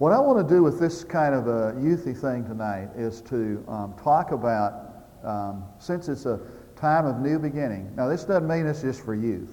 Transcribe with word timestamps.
What 0.00 0.12
I 0.12 0.18
want 0.18 0.48
to 0.48 0.54
do 0.54 0.62
with 0.62 0.80
this 0.80 1.04
kind 1.04 1.34
of 1.34 1.46
a 1.46 1.74
youthy 1.74 2.18
thing 2.18 2.46
tonight 2.46 2.88
is 2.96 3.20
to 3.20 3.62
um, 3.68 3.94
talk 4.02 4.32
about, 4.32 5.04
um, 5.22 5.64
since 5.78 6.08
it's 6.08 6.24
a 6.24 6.40
time 6.74 7.04
of 7.04 7.20
new 7.20 7.38
beginning. 7.38 7.92
Now, 7.96 8.08
this 8.08 8.24
doesn't 8.24 8.48
mean 8.48 8.64
it's 8.64 8.80
just 8.80 9.04
for 9.04 9.14
youth. 9.14 9.50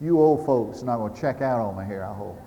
You 0.00 0.20
old 0.20 0.46
folks 0.46 0.84
are 0.84 0.86
not 0.86 0.98
going 0.98 1.12
to 1.12 1.20
check 1.20 1.42
out 1.42 1.60
on 1.60 1.76
me 1.76 1.84
here, 1.84 2.04
I 2.04 2.14
hope. 2.14 2.40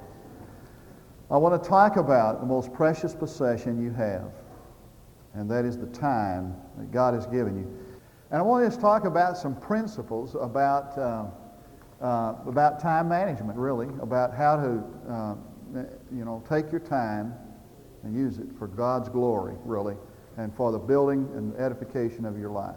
I 1.29 1.36
want 1.36 1.62
to 1.62 1.70
talk 1.70 1.97
about 1.97 2.39
the 2.39 2.48
most 2.48 2.71
precious 2.71 3.14
possession 3.14 3.84
you 3.84 3.91
have, 3.91 4.32
and 5.34 5.52
that 5.52 5.66
is 5.66 5.77
the 5.77 5.88
time 5.88 6.55
that 6.77 6.93
God 6.93 7.14
has 7.14 7.27
given 7.27 7.57
you. 7.57 7.77
And 8.32 8.39
I 8.39 8.41
want 8.41 8.64
to 8.64 8.70
just 8.70 8.80
talk 8.80 9.04
about 9.04 9.38
some 9.38 9.54
principles 9.57 10.38
about, 10.39 10.98
uh, 10.98 11.25
uh, 12.02 12.36
about 12.48 12.80
time 12.80 13.09
management, 13.09 13.59
really, 13.59 13.89
about 14.00 14.34
how 14.34 14.55
to, 14.55 15.12
uh, 15.12 15.36
you 15.73 16.25
know, 16.25 16.43
take 16.47 16.71
your 16.71 16.81
time 16.81 17.34
and 18.04 18.16
use 18.16 18.38
it 18.38 18.48
for 18.58 18.67
God's 18.67 19.09
glory, 19.09 19.55
really, 19.63 19.95
and 20.38 20.53
for 20.55 20.71
the 20.71 20.80
building 20.80 21.30
and 21.35 21.55
edification 21.57 22.26
of 22.26 22.38
your 22.38 22.49
life. 22.49 22.76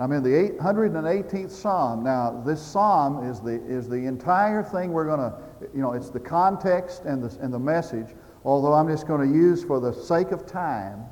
I'm 0.00 0.12
in 0.12 0.22
the 0.22 0.30
818th 0.30 1.50
Psalm. 1.50 2.04
Now, 2.04 2.40
this 2.46 2.62
Psalm 2.62 3.28
is 3.28 3.40
the, 3.40 3.60
is 3.66 3.88
the 3.88 3.96
entire 3.96 4.62
thing 4.62 4.92
we're 4.92 5.06
going 5.06 5.18
to, 5.18 5.36
you 5.74 5.80
know, 5.80 5.92
it's 5.92 6.08
the 6.08 6.20
context 6.20 7.02
and 7.04 7.22
the, 7.22 7.36
and 7.40 7.52
the 7.52 7.58
message, 7.58 8.14
although 8.44 8.74
I'm 8.74 8.86
just 8.86 9.08
going 9.08 9.28
to 9.28 9.36
use 9.36 9.64
for 9.64 9.80
the 9.80 9.92
sake 9.92 10.30
of 10.30 10.46
time, 10.46 11.04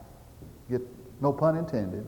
get 0.70 0.82
no 1.20 1.32
pun 1.32 1.56
intended, 1.56 2.06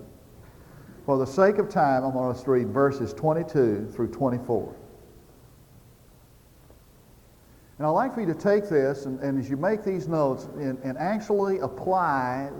for 1.04 1.18
the 1.18 1.26
sake 1.26 1.58
of 1.58 1.68
time, 1.68 2.04
I'm 2.04 2.12
going 2.12 2.32
to 2.32 2.50
read 2.50 2.68
verses 2.68 3.12
22 3.12 3.90
through 3.92 4.08
24. 4.08 4.76
And 7.78 7.86
I'd 7.86 7.90
like 7.90 8.14
for 8.14 8.20
you 8.20 8.26
to 8.26 8.34
take 8.34 8.68
this 8.68 9.06
and, 9.06 9.20
and 9.20 9.38
as 9.38 9.48
you 9.48 9.56
make 9.56 9.84
these 9.84 10.08
notes 10.08 10.48
and, 10.56 10.78
and 10.82 10.98
actually 10.98 11.60
apply 11.60 12.50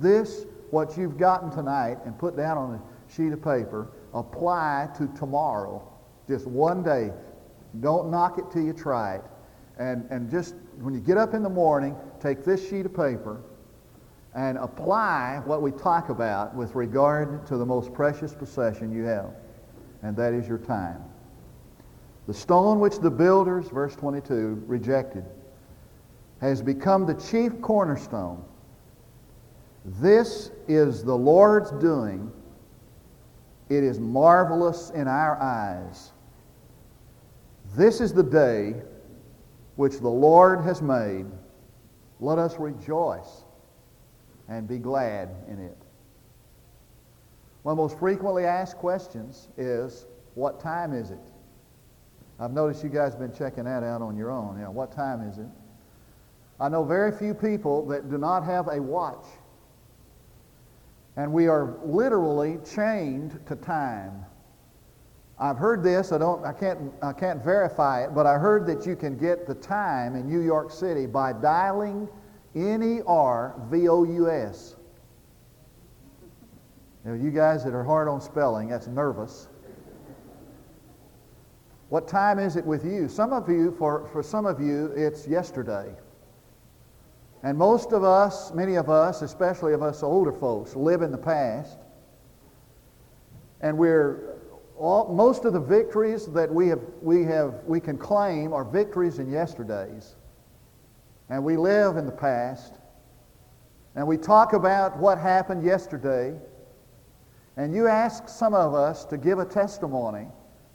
this, 0.00 0.46
what 0.70 0.98
you've 0.98 1.16
gotten 1.16 1.50
tonight, 1.50 1.98
and 2.04 2.18
put 2.18 2.36
down 2.36 2.58
on 2.58 2.74
a 2.74 3.12
sheet 3.12 3.32
of 3.32 3.42
paper, 3.42 3.88
apply 4.12 4.88
to 4.96 5.06
tomorrow, 5.16 5.86
just 6.26 6.46
one 6.46 6.82
day. 6.82 7.12
Don't 7.80 8.10
knock 8.10 8.38
it 8.38 8.50
till 8.50 8.62
you 8.62 8.72
try 8.72 9.16
it. 9.16 9.24
And, 9.78 10.06
and 10.10 10.28
just 10.30 10.54
when 10.80 10.94
you 10.94 11.00
get 11.00 11.18
up 11.18 11.34
in 11.34 11.42
the 11.42 11.48
morning, 11.48 11.96
take 12.20 12.44
this 12.44 12.68
sheet 12.68 12.86
of 12.86 12.94
paper 12.94 13.40
and 14.34 14.58
apply 14.58 15.40
what 15.44 15.62
we 15.62 15.70
talk 15.70 16.08
about 16.08 16.54
with 16.56 16.74
regard 16.74 17.46
to 17.46 17.56
the 17.56 17.66
most 17.66 17.92
precious 17.92 18.34
possession 18.34 18.92
you 18.92 19.04
have, 19.04 19.30
and 20.02 20.16
that 20.16 20.32
is 20.32 20.48
your 20.48 20.58
time. 20.58 21.02
The 22.26 22.34
stone 22.34 22.80
which 22.80 22.98
the 22.98 23.10
builders, 23.10 23.68
verse 23.68 23.94
22, 23.96 24.64
rejected 24.66 25.24
has 26.40 26.62
become 26.62 27.06
the 27.06 27.14
chief 27.14 27.60
cornerstone. 27.60 28.42
This 29.84 30.50
is 30.66 31.04
the 31.04 31.16
Lord's 31.16 31.70
doing 31.72 32.32
it 33.68 33.82
is 33.82 33.98
marvelous 33.98 34.90
in 34.90 35.08
our 35.08 35.40
eyes. 35.40 36.12
This 37.74 38.00
is 38.00 38.12
the 38.12 38.22
day 38.22 38.74
which 39.76 39.98
the 39.98 40.08
Lord 40.08 40.60
has 40.62 40.82
made. 40.82 41.26
Let 42.20 42.38
us 42.38 42.58
rejoice 42.58 43.44
and 44.48 44.68
be 44.68 44.78
glad 44.78 45.30
in 45.48 45.58
it. 45.58 45.76
One 47.62 47.72
of 47.72 47.76
the 47.78 47.82
most 47.82 47.98
frequently 47.98 48.44
asked 48.44 48.76
questions 48.76 49.48
is, 49.56 50.06
what 50.34 50.60
time 50.60 50.92
is 50.92 51.10
it? 51.10 51.18
I've 52.40 52.52
noticed 52.52 52.82
you 52.82 52.90
guys 52.90 53.12
have 53.12 53.20
been 53.20 53.34
checking 53.34 53.64
that 53.64 53.82
out 53.82 54.02
on 54.02 54.16
your 54.16 54.30
own. 54.30 54.56
You 54.56 54.64
know, 54.64 54.70
what 54.70 54.92
time 54.92 55.20
is 55.22 55.38
it? 55.38 55.46
I 56.60 56.68
know 56.68 56.84
very 56.84 57.12
few 57.12 57.34
people 57.34 57.86
that 57.86 58.10
do 58.10 58.18
not 58.18 58.44
have 58.44 58.68
a 58.68 58.80
watch 58.80 59.24
and 61.16 61.32
we 61.32 61.46
are 61.46 61.76
literally 61.84 62.58
chained 62.74 63.40
to 63.46 63.56
time. 63.56 64.24
I've 65.38 65.56
heard 65.58 65.82
this, 65.82 66.12
I, 66.12 66.18
don't, 66.18 66.44
I, 66.44 66.52
can't, 66.52 66.92
I 67.02 67.12
can't 67.12 67.42
verify 67.42 68.04
it, 68.04 68.14
but 68.14 68.26
I 68.26 68.38
heard 68.38 68.66
that 68.66 68.86
you 68.86 68.94
can 68.96 69.16
get 69.16 69.46
the 69.46 69.54
time 69.54 70.14
in 70.16 70.28
New 70.28 70.40
York 70.40 70.70
City 70.70 71.06
by 71.06 71.32
dialing 71.32 72.08
N-E-R-V-O-U-S. 72.54 73.16
Know, 77.04 77.14
you 77.14 77.30
guys 77.30 77.64
that 77.64 77.74
are 77.74 77.84
hard 77.84 78.08
on 78.08 78.20
spelling, 78.20 78.68
that's 78.68 78.86
nervous. 78.86 79.48
What 81.88 82.08
time 82.08 82.38
is 82.38 82.56
it 82.56 82.64
with 82.64 82.84
you? 82.84 83.08
Some 83.08 83.32
of 83.32 83.48
you, 83.48 83.74
for, 83.78 84.08
for 84.12 84.22
some 84.22 84.46
of 84.46 84.60
you, 84.60 84.92
it's 84.96 85.26
yesterday. 85.26 85.92
And 87.42 87.58
most 87.58 87.92
of 87.92 88.04
us, 88.04 88.52
many 88.54 88.76
of 88.76 88.88
us, 88.88 89.20
especially 89.20 89.74
of 89.74 89.82
us 89.82 90.02
older 90.02 90.32
folks, 90.32 90.74
live 90.74 91.02
in 91.02 91.12
the 91.12 91.18
past. 91.18 91.78
And 93.60 93.76
we're 93.76 94.38
all, 94.78 95.12
most 95.12 95.44
of 95.44 95.52
the 95.52 95.60
victories 95.60 96.26
that 96.28 96.52
we 96.52 96.68
have, 96.68 96.80
we 97.02 97.22
have, 97.24 97.62
we 97.66 97.80
can 97.80 97.98
claim 97.98 98.52
are 98.52 98.64
victories 98.64 99.18
in 99.18 99.30
yesterdays. 99.30 100.16
And 101.28 101.44
we 101.44 101.56
live 101.56 101.96
in 101.96 102.06
the 102.06 102.12
past. 102.12 102.74
And 103.94 104.06
we 104.06 104.16
talk 104.16 104.54
about 104.54 104.96
what 104.96 105.18
happened 105.18 105.64
yesterday. 105.64 106.34
And 107.56 107.74
you 107.74 107.86
ask 107.86 108.28
some 108.28 108.54
of 108.54 108.74
us 108.74 109.04
to 109.06 109.18
give 109.18 109.38
a 109.38 109.44
testimony. 109.44 110.28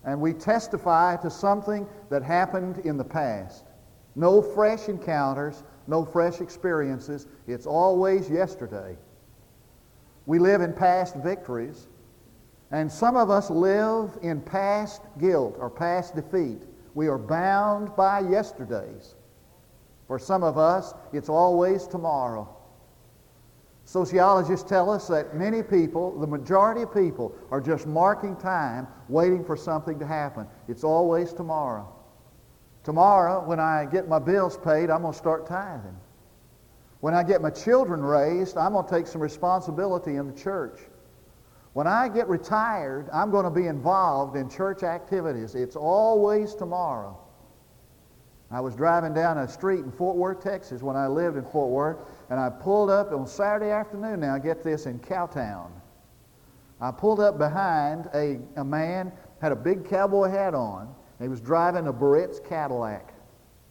And 0.05 0.21
we 0.21 0.33
testify 0.33 1.17
to 1.17 1.29
something 1.29 1.87
that 2.09 2.23
happened 2.23 2.79
in 2.79 2.97
the 2.97 3.03
past. 3.03 3.65
No 4.15 4.41
fresh 4.41 4.87
encounters, 4.87 5.63
no 5.87 6.05
fresh 6.05 6.41
experiences. 6.41 7.27
It's 7.47 7.65
always 7.65 8.29
yesterday. 8.29 8.97
We 10.25 10.39
live 10.39 10.61
in 10.61 10.73
past 10.73 11.15
victories, 11.15 11.87
and 12.71 12.91
some 12.91 13.17
of 13.17 13.29
us 13.29 13.49
live 13.49 14.17
in 14.21 14.41
past 14.41 15.01
guilt 15.17 15.55
or 15.59 15.69
past 15.69 16.15
defeat. 16.15 16.61
We 16.93 17.07
are 17.07 17.17
bound 17.17 17.95
by 17.95 18.19
yesterdays. 18.19 19.15
For 20.07 20.19
some 20.19 20.43
of 20.43 20.57
us, 20.57 20.93
it's 21.13 21.29
always 21.29 21.87
tomorrow. 21.87 22.58
Sociologists 23.89 24.69
tell 24.69 24.91
us 24.91 25.07
that 25.07 25.35
many 25.35 25.63
people, 25.63 26.19
the 26.19 26.27
majority 26.27 26.83
of 26.83 26.93
people, 26.93 27.35
are 27.49 27.59
just 27.59 27.87
marking 27.87 28.35
time, 28.35 28.87
waiting 29.07 29.43
for 29.43 29.57
something 29.57 29.97
to 29.97 30.05
happen. 30.05 30.45
It's 30.67 30.83
always 30.83 31.33
tomorrow. 31.33 31.91
Tomorrow, 32.83 33.43
when 33.47 33.59
I 33.59 33.87
get 33.91 34.07
my 34.07 34.19
bills 34.19 34.59
paid, 34.59 34.91
I'm 34.91 35.01
going 35.01 35.13
to 35.13 35.17
start 35.17 35.47
tithing. 35.47 35.97
When 36.99 37.15
I 37.15 37.23
get 37.23 37.41
my 37.41 37.49
children 37.49 38.03
raised, 38.03 38.57
I'm 38.57 38.73
going 38.73 38.85
to 38.85 38.91
take 38.91 39.07
some 39.07 39.21
responsibility 39.21 40.17
in 40.17 40.27
the 40.27 40.39
church. 40.39 40.79
When 41.73 41.87
I 41.87 42.09
get 42.09 42.27
retired, 42.27 43.09
I'm 43.11 43.31
going 43.31 43.45
to 43.45 43.49
be 43.49 43.65
involved 43.65 44.37
in 44.37 44.51
church 44.51 44.83
activities. 44.83 45.55
It's 45.55 45.75
always 45.75 46.53
tomorrow. 46.53 47.17
I 48.51 48.61
was 48.61 48.75
driving 48.75 49.15
down 49.15 49.39
a 49.39 49.47
street 49.47 49.79
in 49.79 49.91
Fort 49.91 50.15
Worth, 50.15 50.43
Texas 50.43 50.83
when 50.83 50.95
I 50.95 51.07
lived 51.07 51.37
in 51.37 51.45
Fort 51.45 51.71
Worth, 51.71 51.97
and 52.29 52.39
I 52.39 52.49
pulled 52.49 52.89
up 52.89 53.11
on 53.11 53.25
Saturday 53.25 53.71
afternoon, 53.71 54.19
now 54.19 54.37
get 54.37 54.63
this, 54.63 54.85
in 54.85 54.99
Cowtown. 54.99 55.71
I 56.79 56.91
pulled 56.91 57.19
up 57.19 57.37
behind 57.37 58.09
a, 58.13 58.39
a 58.55 58.63
man, 58.63 59.11
had 59.41 59.51
a 59.51 59.55
big 59.55 59.89
cowboy 59.89 60.29
hat 60.29 60.53
on, 60.53 60.93
he 61.21 61.27
was 61.27 61.41
driving 61.41 61.87
a 61.87 61.93
Biarritz 61.93 62.39
Cadillac. 62.39 63.13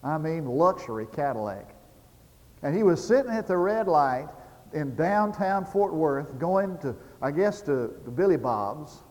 I 0.05 0.19
mean, 0.19 0.45
luxury 0.45 1.07
Cadillac. 1.13 1.75
And 2.63 2.77
he 2.77 2.83
was 2.83 3.05
sitting 3.05 3.33
at 3.33 3.47
the 3.47 3.57
red 3.57 3.89
light 3.89 4.29
in 4.75 4.95
downtown 4.95 5.65
Fort 5.65 5.95
Worth 5.95 6.39
going 6.39 6.77
to, 6.79 6.95
I 7.23 7.31
guess, 7.31 7.63
to, 7.63 7.95
to 8.05 8.11
Billy 8.11 8.37
Bob's. 8.37 9.03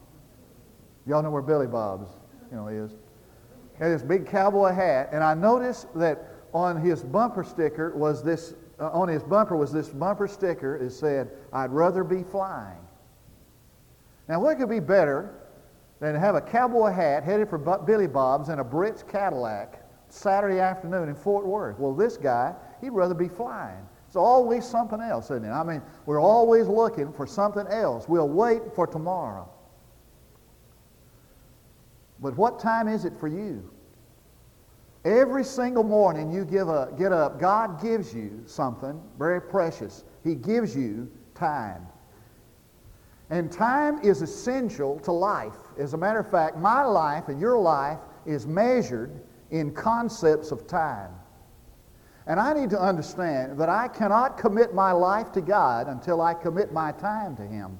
Y'all 1.07 1.23
know 1.23 1.31
where 1.31 1.41
Billy 1.41 1.67
Bob's, 1.67 2.09
you 2.51 2.57
know, 2.57 2.67
is. 2.67 2.91
He 3.77 3.83
had 3.83 3.91
this 3.91 4.03
big 4.03 4.27
cowboy 4.27 4.73
hat, 4.73 5.09
and 5.11 5.23
I 5.23 5.33
noticed 5.33 5.87
that 5.95 6.31
on 6.53 6.79
his 6.79 7.03
bumper 7.03 7.43
sticker 7.43 7.95
was 7.95 8.23
this, 8.23 8.53
uh, 8.79 8.89
on 8.89 9.07
his 9.07 9.23
bumper 9.23 9.55
was 9.55 9.71
this 9.71 9.89
bumper 9.89 10.27
sticker 10.27 10.77
that 10.79 10.91
said, 10.91 11.31
I'd 11.51 11.71
rather 11.71 12.03
be 12.03 12.23
flying. 12.23 12.77
Now, 14.27 14.39
what 14.41 14.57
could 14.57 14.69
be 14.69 14.79
better 14.79 15.33
than 15.99 16.13
to 16.13 16.19
have 16.19 16.35
a 16.35 16.41
cowboy 16.41 16.91
hat 16.91 17.23
headed 17.23 17.49
for 17.49 17.57
Billy 17.57 18.07
Bob's 18.07 18.49
and 18.49 18.61
a 18.61 18.63
Biarritz 18.63 19.03
Cadillac 19.03 19.83
Saturday 20.09 20.59
afternoon 20.59 21.09
in 21.09 21.15
Fort 21.15 21.45
Worth. 21.45 21.79
Well, 21.79 21.93
this 21.93 22.17
guy, 22.17 22.53
he'd 22.81 22.91
rather 22.91 23.13
be 23.13 23.27
flying. 23.27 23.83
It's 24.07 24.15
always 24.15 24.65
something 24.65 25.01
else, 25.01 25.25
isn't 25.25 25.43
it? 25.43 25.49
I 25.49 25.63
mean, 25.63 25.81
we're 26.05 26.21
always 26.21 26.67
looking 26.67 27.11
for 27.11 27.27
something 27.27 27.67
else. 27.67 28.07
We'll 28.07 28.29
wait 28.29 28.61
for 28.73 28.87
tomorrow. 28.87 29.49
But 32.19 32.35
what 32.37 32.59
time 32.59 32.87
is 32.87 33.05
it 33.05 33.13
for 33.19 33.27
you? 33.27 33.69
Every 35.07 35.45
single 35.45 35.85
morning 35.85 36.33
you 36.33 36.43
give 36.43 36.67
a, 36.67 36.91
get 36.97 37.13
up, 37.13 37.39
God 37.39 37.81
gives 37.81 38.13
you 38.13 38.43
something 38.45 39.01
very 39.17 39.41
precious. 39.41 40.03
He 40.21 40.35
gives 40.35 40.75
you 40.75 41.09
time. 41.33 41.87
And 43.29 43.49
time 43.49 44.03
is 44.03 44.21
essential 44.21 44.99
to 44.99 45.13
life. 45.13 45.55
As 45.79 45.93
a 45.93 45.97
matter 45.97 46.19
of 46.19 46.29
fact, 46.29 46.57
my 46.57 46.83
life 46.83 47.29
and 47.29 47.39
your 47.39 47.57
life 47.57 47.99
is 48.25 48.45
measured 48.45 49.21
in 49.49 49.71
concepts 49.71 50.51
of 50.51 50.67
time. 50.67 51.11
And 52.25 52.37
I 52.37 52.51
need 52.51 52.69
to 52.71 52.81
understand 52.81 53.57
that 53.61 53.69
I 53.69 53.87
cannot 53.87 54.37
commit 54.37 54.73
my 54.73 54.91
life 54.91 55.31
to 55.33 55.41
God 55.41 55.87
until 55.87 56.19
I 56.19 56.33
commit 56.33 56.73
my 56.73 56.91
time 56.91 57.37
to 57.37 57.43
Him. 57.43 57.79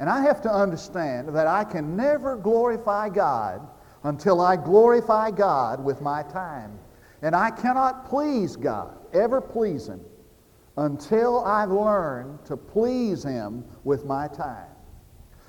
And 0.00 0.10
I 0.10 0.22
have 0.22 0.40
to 0.40 0.52
understand 0.52 1.28
that 1.36 1.46
I 1.46 1.62
can 1.62 1.94
never 1.94 2.36
glorify 2.36 3.10
God 3.10 3.68
until 4.04 4.40
I 4.40 4.56
glorify 4.56 5.30
God 5.30 5.84
with 5.84 6.00
my 6.00 6.22
time. 6.22 6.78
And 7.22 7.34
I 7.34 7.50
cannot 7.50 8.08
please 8.08 8.56
God, 8.56 8.96
ever 9.12 9.40
please 9.40 9.88
Him, 9.88 10.00
until 10.76 11.44
I 11.44 11.64
learn 11.64 12.38
to 12.46 12.56
please 12.56 13.22
Him 13.22 13.64
with 13.84 14.06
my 14.06 14.26
time. 14.28 14.68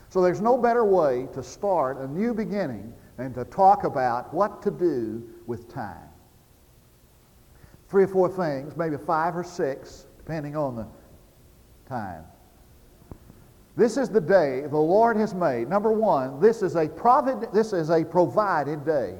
So 0.09 0.21
there's 0.21 0.41
no 0.41 0.57
better 0.57 0.83
way 0.83 1.27
to 1.33 1.41
start 1.41 1.97
a 1.97 2.07
new 2.07 2.33
beginning 2.33 2.93
than 3.15 3.33
to 3.33 3.45
talk 3.45 3.85
about 3.85 4.33
what 4.33 4.61
to 4.63 4.71
do 4.71 5.23
with 5.47 5.73
time. 5.73 6.09
Three 7.87 8.03
or 8.03 8.07
four 8.07 8.29
things, 8.29 8.75
maybe 8.75 8.97
five 8.97 9.35
or 9.35 9.43
six, 9.43 10.07
depending 10.17 10.57
on 10.57 10.75
the 10.75 10.87
time. 11.87 12.25
This 13.75 13.97
is 13.97 14.09
the 14.09 14.21
day 14.21 14.61
the 14.69 14.77
Lord 14.77 15.15
has 15.17 15.33
made. 15.33 15.69
Number 15.69 15.91
one, 15.91 16.39
this 16.39 16.61
is 16.61 16.75
a, 16.75 16.87
provid- 16.87 17.53
this 17.53 17.73
is 17.73 17.89
a 17.89 18.03
provided 18.03 18.85
day. 18.85 19.17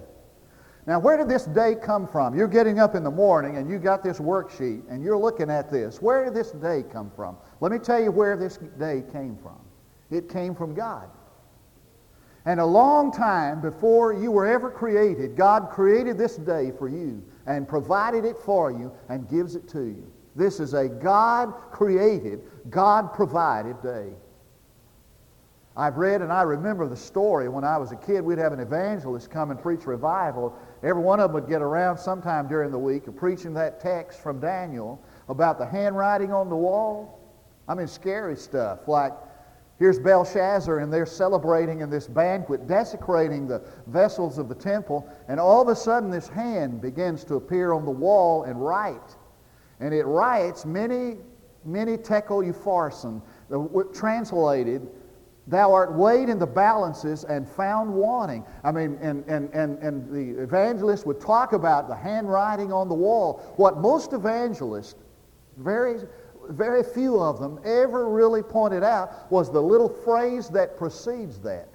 Now, 0.88 1.00
where 1.00 1.16
did 1.16 1.30
this 1.30 1.46
day 1.46 1.76
come 1.76 2.08
from? 2.08 2.36
You're 2.36 2.48
getting 2.48 2.80
up 2.80 2.96
in 2.96 3.04
the 3.04 3.12
morning 3.12 3.58
and 3.58 3.70
you 3.70 3.78
got 3.78 4.04
this 4.04 4.20
worksheet 4.20 4.82
and 4.90 5.04
you're 5.04 5.18
looking 5.18 5.50
at 5.50 5.72
this. 5.72 6.02
Where 6.02 6.26
did 6.26 6.34
this 6.34 6.52
day 6.52 6.84
come 6.92 7.12
from? 7.16 7.38
Let 7.60 7.72
me 7.72 7.78
tell 7.78 8.02
you 8.02 8.12
where 8.12 8.36
this 8.36 8.58
day 8.80 9.04
came 9.12 9.38
from. 9.38 9.60
It 10.10 10.28
came 10.28 10.56
from 10.56 10.74
God. 10.74 11.10
And 12.46 12.60
a 12.60 12.66
long 12.66 13.12
time 13.12 13.62
before 13.62 14.14
you 14.14 14.32
were 14.32 14.48
ever 14.48 14.72
created, 14.72 15.36
God 15.36 15.70
created 15.70 16.18
this 16.18 16.38
day 16.38 16.72
for 16.78 16.90
you 16.90 17.24
and 17.46 17.68
provided 17.68 18.26
it 18.26 18.38
for 18.38 18.72
you 18.72 18.92
and 19.10 19.30
gives 19.30 19.56
it 19.56 19.68
to 19.70 19.84
you. 19.84 20.12
This 20.36 20.60
is 20.60 20.74
a 20.74 20.88
God 20.88 21.54
created, 21.72 22.42
God 22.70 23.14
provided 23.14 23.82
day. 23.84 24.10
I've 25.76 25.98
read 25.98 26.22
and 26.22 26.34
I 26.34 26.42
remember 26.42 26.88
the 26.88 26.98
story 26.98 27.48
when 27.48 27.64
I 27.64 27.78
was 27.78 27.92
a 27.92 27.96
kid. 27.96 28.22
We'd 28.22 28.38
have 28.38 28.52
an 28.52 28.60
evangelist 28.60 29.30
come 29.30 29.52
and 29.52 29.62
preach 29.62 29.86
revival. 29.86 30.58
Every 30.84 31.02
one 31.02 31.20
of 31.20 31.32
them 31.32 31.42
would 31.42 31.50
get 31.50 31.62
around 31.62 31.98
sometime 31.98 32.48
during 32.48 32.72
the 32.72 32.80
week 32.80 33.08
of 33.08 33.16
preaching 33.16 33.54
that 33.54 33.80
text 33.80 34.20
from 34.20 34.40
Daniel 34.40 35.02
about 35.30 35.58
the 35.58 35.66
handwriting 35.66 36.34
on 36.34 36.50
the 36.50 36.56
wall. 36.56 37.20
I 37.68 37.76
mean, 37.76 37.88
scary 37.88 38.36
stuff 38.36 38.88
like 38.88 39.14
Here's 39.82 39.98
Belshazzar, 39.98 40.78
and 40.78 40.94
they're 40.94 41.08
celebrating 41.08 41.82
in 41.82 41.90
this 41.90 42.06
banquet, 42.06 42.68
desecrating 42.68 43.48
the 43.48 43.64
vessels 43.88 44.38
of 44.38 44.48
the 44.48 44.54
temple, 44.54 45.12
and 45.28 45.40
all 45.40 45.60
of 45.60 45.70
a 45.70 45.76
sudden 45.76 46.12
this 46.12 46.28
hand 46.28 46.82
begins 46.82 47.24
to 47.24 47.34
appear 47.34 47.74
on 47.74 47.84
the 47.84 47.90
wall 47.90 48.44
and 48.44 48.64
write. 48.64 49.16
And 49.80 49.92
it 49.92 50.04
writes 50.04 50.68
mene, 50.68 51.24
mene, 51.66 51.98
tekel 52.04 52.44
upharsin, 52.44 53.24
translated, 53.92 54.88
Thou 55.48 55.74
art 55.74 55.94
weighed 55.94 56.30
in 56.30 56.38
the 56.38 56.48
balances 56.48 57.24
and 57.24 57.50
found 57.50 57.92
wanting. 57.92 58.46
I 58.64 58.72
mean, 58.72 58.98
and, 59.02 59.26
and, 59.28 59.50
and, 59.54 59.80
and 59.80 60.12
the 60.14 60.42
evangelist 60.42 61.06
would 61.06 61.20
talk 61.20 61.54
about 61.54 61.88
the 61.88 61.96
handwriting 61.96 62.72
on 62.72 62.88
the 62.88 62.96
wall. 62.96 63.54
What 63.56 63.78
most 63.78 64.14
evangelists, 64.14 64.96
very, 65.58 66.02
very 66.50 66.84
few 66.84 67.20
of 67.20 67.40
them, 67.40 67.60
ever 67.66 68.08
really 68.08 68.44
pointed 68.44 68.84
out 68.84 69.32
was 69.32 69.52
the 69.52 69.62
little 69.62 69.90
phrase 69.90 70.48
that 70.50 70.78
precedes 70.78 71.40
that. 71.40 71.70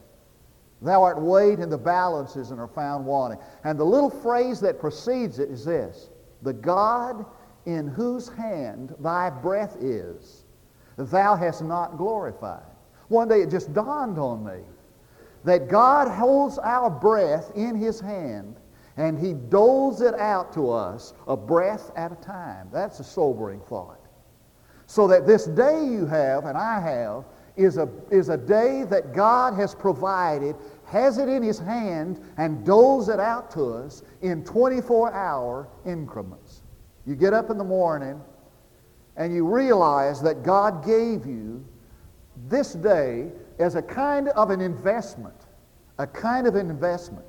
Thou 0.83 1.03
art 1.03 1.21
weighed 1.21 1.59
in 1.59 1.69
the 1.69 1.79
balances 1.79 2.53
and 2.53 2.61
are 2.61 2.69
found 2.69 3.05
wanting. 3.05 3.39
And 3.65 3.79
the 3.79 3.85
little 3.85 4.11
phrase 4.11 4.61
that 4.61 4.79
precedes 4.79 5.39
it 5.39 5.51
is 5.51 5.65
this 5.65 6.11
The 6.43 6.53
God 6.53 7.27
in 7.65 7.89
whose 7.89 8.29
hand 8.29 8.95
thy 9.01 9.29
breath 9.29 9.77
is, 9.81 10.45
thou 10.97 11.35
hast 11.35 11.65
not 11.65 11.97
glorified. 11.97 12.63
One 13.09 13.29
day 13.29 13.43
it 13.43 13.51
just 13.51 13.73
dawned 13.73 14.19
on 14.19 14.45
me 14.45 14.63
that 15.45 15.69
God 15.69 16.09
holds 16.09 16.59
our 16.59 16.91
breath 16.91 17.53
in 17.55 17.77
his 17.77 18.01
hand 18.01 18.57
and 18.97 19.19
he 19.19 19.35
doles 19.35 20.01
it 20.01 20.15
out 20.15 20.53
to 20.55 20.71
us 20.71 21.15
a 21.27 21.37
breath 21.37 21.91
at 21.97 22.13
a 22.13 22.17
time. 22.17 22.69
That's 22.73 22.99
a 23.01 23.05
sobering 23.05 23.61
thought. 23.61 24.01
So 24.87 25.07
that 25.09 25.27
this 25.27 25.47
day 25.47 25.85
you 25.85 26.07
have 26.07 26.47
and 26.47 26.57
I 26.57 26.81
have 26.81 27.25
is 27.57 27.77
a, 27.77 27.89
is 28.11 28.29
a 28.29 28.37
day 28.37 28.85
that 28.85 29.13
God 29.13 29.55
has 29.55 29.75
provided, 29.75 30.57
has 30.85 31.19
it 31.19 31.29
in 31.29 31.43
his 31.43 31.59
hand, 31.59 32.21
and 32.37 32.65
doles 32.65 33.09
it 33.09 33.21
out 33.21 33.51
to 33.53 33.73
us 33.73 34.03
in 34.23 34.45
24-hour 34.45 35.69
increments. 35.85 36.63
You 37.07 37.15
get 37.15 37.33
up 37.33 37.51
in 37.51 37.59
the 37.59 37.65
morning 37.65 38.21
and 39.17 39.35
you 39.35 39.47
realize 39.47 40.21
that 40.23 40.43
God 40.43 40.85
gave 40.85 41.25
you 41.27 41.65
this 42.49 42.73
day 42.75 43.31
as 43.59 43.75
a 43.75 43.83
kind 43.83 44.29
of 44.29 44.51
an 44.51 44.61
investment, 44.61 45.35
a 45.99 46.07
kind 46.07 46.47
of 46.47 46.55
an 46.55 46.71
investment. 46.71 47.27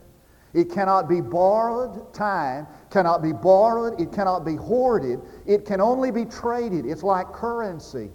It 0.53 0.71
cannot 0.71 1.07
be 1.07 1.21
borrowed. 1.21 2.13
Time 2.13 2.67
cannot 2.89 3.21
be 3.21 3.33
borrowed. 3.33 3.99
It 3.99 4.11
cannot 4.11 4.45
be 4.45 4.55
hoarded. 4.55 5.19
It 5.45 5.65
can 5.65 5.81
only 5.81 6.11
be 6.11 6.25
traded. 6.25 6.85
It's 6.85 7.03
like 7.03 7.31
currency. 7.31 8.09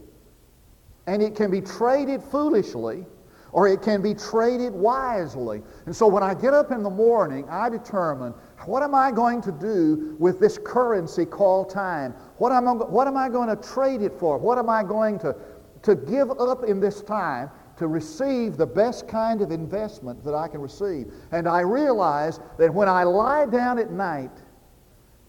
And 1.06 1.22
it 1.22 1.34
can 1.34 1.50
be 1.50 1.60
traded 1.60 2.22
foolishly 2.22 3.06
or 3.52 3.69
it 3.69 3.82
can 3.82 4.00
be 4.00 4.14
traded 4.14 4.72
wisely. 4.72 5.62
And 5.84 5.94
so 5.94 6.06
when 6.06 6.22
I 6.22 6.34
get 6.34 6.55
up 6.55 6.72
in 6.72 6.82
the 6.82 6.90
morning, 6.90 7.46
I 7.50 7.69
determine 7.69 8.32
what 8.64 8.82
am 8.82 8.94
I 8.94 9.12
going 9.12 9.43
to 9.43 9.52
do 9.52 10.16
with 10.19 10.40
this 10.40 10.58
currency 10.58 11.26
called 11.26 11.69
time? 11.69 12.14
What 12.38 12.52
am 12.52 12.66
I, 12.66 12.72
what 12.72 13.06
am 13.06 13.16
I 13.16 13.28
going 13.28 13.48
to 13.48 13.56
trade 13.56 14.00
it 14.00 14.12
for? 14.19 14.38
What 14.38 14.58
am 14.58 14.70
I 14.70 14.82
going 14.82 15.19
to 15.20 15.37
to 15.82 15.94
give 15.94 16.31
up 16.31 16.64
in 16.64 16.81
this 16.81 17.02
time 17.02 17.50
to 17.76 17.88
receive 17.88 18.56
the 18.56 18.67
best 18.67 19.08
kind 19.08 19.40
of 19.40 19.50
investment 19.50 20.23
that 20.25 20.34
I 20.34 20.46
can 20.49 20.61
receive. 20.61 21.12
And 21.32 21.49
I 21.49 21.61
realize 21.61 22.38
that 22.58 22.73
when 22.73 22.88
I 22.88 23.02
lie 23.02 23.46
down 23.46 23.79
at 23.79 23.90
night, 23.90 24.31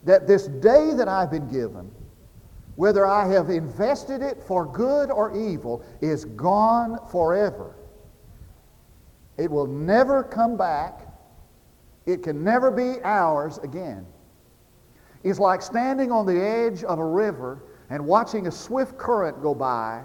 that 0.03 0.27
this 0.27 0.47
day 0.47 0.93
that 0.93 1.07
I've 1.07 1.31
been 1.31 1.47
given, 1.47 1.89
whether 2.75 3.05
I 3.05 3.27
have 3.31 3.49
invested 3.49 4.21
it 4.21 4.43
for 4.43 4.65
good 4.65 5.09
or 5.09 5.35
evil, 5.35 5.83
is 6.01 6.25
gone 6.25 6.99
forever. 7.09 7.75
It 9.37 9.49
will 9.49 9.67
never 9.67 10.23
come 10.23 10.57
back. 10.57 11.07
It 12.05 12.21
can 12.21 12.43
never 12.43 12.69
be 12.69 13.01
ours 13.03 13.57
again. 13.59 14.05
It's 15.23 15.39
like 15.39 15.61
standing 15.61 16.11
on 16.11 16.25
the 16.25 16.39
edge 16.39 16.83
of 16.83 16.99
a 16.99 17.05
river 17.05 17.63
and 17.89 18.05
watching 18.05 18.47
a 18.47 18.51
swift 18.51 18.97
current 18.97 19.41
go 19.41 19.55
by 19.55 20.03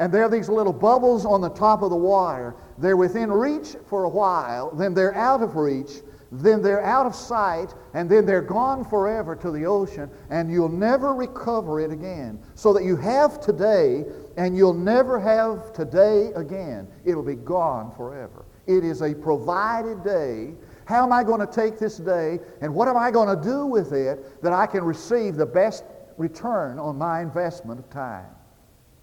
and 0.00 0.10
there 0.10 0.24
are 0.24 0.30
these 0.30 0.48
little 0.48 0.72
bubbles 0.72 1.26
on 1.26 1.42
the 1.42 1.50
top 1.50 1.82
of 1.82 1.90
the 1.90 1.96
water. 1.96 2.56
They're 2.78 2.96
within 2.96 3.30
reach 3.30 3.76
for 3.86 4.04
a 4.04 4.08
while, 4.08 4.74
then 4.74 4.94
they're 4.94 5.14
out 5.14 5.42
of 5.42 5.56
reach, 5.56 5.90
then 6.32 6.62
they're 6.62 6.82
out 6.82 7.04
of 7.04 7.14
sight, 7.14 7.74
and 7.92 8.08
then 8.08 8.24
they're 8.24 8.40
gone 8.40 8.82
forever 8.82 9.36
to 9.36 9.50
the 9.50 9.66
ocean, 9.66 10.10
and 10.30 10.50
you'll 10.50 10.70
never 10.70 11.14
recover 11.14 11.80
it 11.80 11.90
again. 11.92 12.40
So 12.54 12.72
that 12.72 12.82
you 12.82 12.96
have 12.96 13.40
today, 13.40 14.06
and 14.38 14.56
you'll 14.56 14.72
never 14.72 15.20
have 15.20 15.74
today 15.74 16.32
again. 16.34 16.88
It'll 17.04 17.22
be 17.22 17.34
gone 17.34 17.92
forever. 17.94 18.46
It 18.66 18.84
is 18.84 19.02
a 19.02 19.14
provided 19.14 20.02
day. 20.02 20.54
How 20.86 21.04
am 21.04 21.12
I 21.12 21.24
going 21.24 21.40
to 21.40 21.52
take 21.52 21.78
this 21.78 21.98
day, 21.98 22.38
and 22.62 22.74
what 22.74 22.88
am 22.88 22.96
I 22.96 23.10
going 23.10 23.36
to 23.36 23.44
do 23.44 23.66
with 23.66 23.92
it 23.92 24.40
that 24.42 24.54
I 24.54 24.66
can 24.66 24.82
receive 24.82 25.36
the 25.36 25.46
best 25.46 25.84
return 26.16 26.78
on 26.78 26.96
my 26.96 27.20
investment 27.20 27.80
of 27.80 27.90
time? 27.90 28.30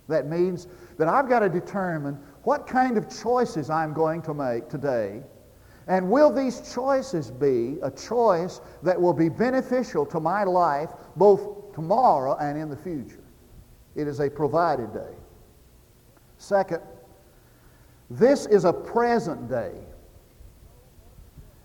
That 0.07 0.27
means 0.27 0.67
that 0.97 1.07
I've 1.07 1.29
got 1.29 1.39
to 1.39 1.49
determine 1.49 2.17
what 2.43 2.67
kind 2.67 2.97
of 2.97 3.07
choices 3.21 3.69
I'm 3.69 3.93
going 3.93 4.21
to 4.23 4.33
make 4.33 4.69
today. 4.69 5.21
And 5.87 6.09
will 6.09 6.31
these 6.33 6.73
choices 6.73 7.31
be 7.31 7.77
a 7.81 7.91
choice 7.91 8.59
that 8.83 8.99
will 8.99 9.13
be 9.13 9.29
beneficial 9.29 10.05
to 10.07 10.19
my 10.19 10.43
life 10.43 10.89
both 11.15 11.73
tomorrow 11.73 12.35
and 12.37 12.57
in 12.57 12.69
the 12.69 12.75
future? 12.75 13.23
It 13.95 14.07
is 14.07 14.19
a 14.19 14.29
provided 14.29 14.93
day. 14.93 15.15
Second, 16.37 16.81
this 18.09 18.45
is 18.45 18.65
a 18.65 18.73
present 18.73 19.49
day. 19.49 19.73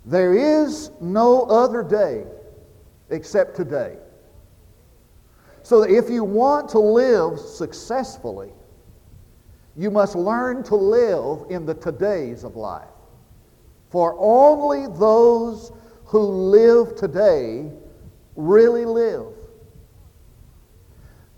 There 0.04 0.34
is 0.34 0.90
no 1.00 1.42
other 1.42 1.82
day 1.82 2.24
except 3.10 3.54
today. 3.56 3.96
So 5.62 5.80
that 5.82 5.90
if 5.90 6.10
you 6.10 6.24
want 6.24 6.68
to 6.70 6.78
live 6.78 7.38
successfully, 7.38 8.50
you 9.76 9.90
must 9.90 10.14
learn 10.14 10.62
to 10.64 10.76
live 10.76 11.50
in 11.50 11.66
the 11.66 11.74
todays 11.74 12.44
of 12.44 12.56
life. 12.56 12.88
For 13.90 14.16
only 14.18 14.86
those 14.98 15.72
who 16.04 16.20
live 16.20 16.94
today 16.96 17.70
really 18.36 18.84
live. 18.84 19.26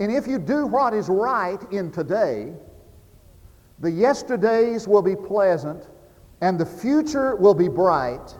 And 0.00 0.12
if 0.12 0.26
you 0.26 0.38
do 0.38 0.66
what 0.66 0.94
is 0.94 1.08
right 1.08 1.58
in 1.72 1.90
today, 1.92 2.52
the 3.80 3.90
yesterdays 3.90 4.88
will 4.88 5.02
be 5.02 5.16
pleasant 5.16 5.88
and 6.40 6.58
the 6.58 6.66
future 6.66 7.36
will 7.36 7.54
be 7.54 7.68
bright 7.68 8.34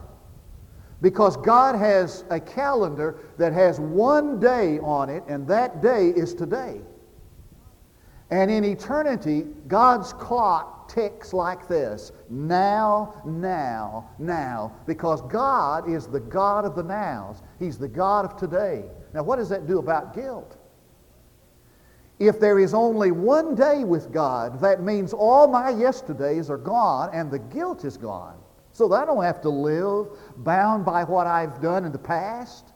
Because 1.01 1.37
God 1.37 1.75
has 1.75 2.23
a 2.29 2.39
calendar 2.39 3.19
that 3.37 3.53
has 3.53 3.79
one 3.79 4.39
day 4.39 4.79
on 4.79 5.09
it, 5.09 5.23
and 5.27 5.47
that 5.47 5.81
day 5.81 6.09
is 6.09 6.33
today. 6.33 6.81
And 8.31 8.49
in 8.49 8.63
eternity, 8.63 9.45
God's 9.67 10.13
clock 10.13 10.87
ticks 10.87 11.33
like 11.33 11.67
this 11.67 12.11
now, 12.29 13.21
now, 13.25 14.09
now, 14.17 14.73
because 14.85 15.21
God 15.23 15.89
is 15.89 16.07
the 16.07 16.19
God 16.19 16.65
of 16.65 16.75
the 16.75 16.83
nows. 16.83 17.43
He's 17.59 17.77
the 17.77 17.87
God 17.87 18.25
of 18.25 18.37
today. 18.37 18.83
Now, 19.13 19.23
what 19.23 19.37
does 19.37 19.49
that 19.49 19.67
do 19.67 19.79
about 19.79 20.13
guilt? 20.13 20.57
If 22.17 22.39
there 22.39 22.59
is 22.59 22.73
only 22.73 23.11
one 23.11 23.55
day 23.55 23.83
with 23.83 24.11
God, 24.11 24.61
that 24.61 24.81
means 24.81 25.11
all 25.11 25.47
my 25.47 25.69
yesterdays 25.69 26.49
are 26.49 26.57
gone 26.57 27.09
and 27.13 27.29
the 27.29 27.39
guilt 27.39 27.83
is 27.83 27.97
gone. 27.97 28.37
So 28.71 28.87
that 28.89 29.03
I 29.03 29.05
don't 29.05 29.23
have 29.23 29.41
to 29.41 29.49
live 29.49 30.07
bound 30.37 30.85
by 30.85 31.03
what 31.03 31.27
I've 31.27 31.61
done 31.61 31.85
in 31.85 31.91
the 31.91 31.97
past. 31.97 32.71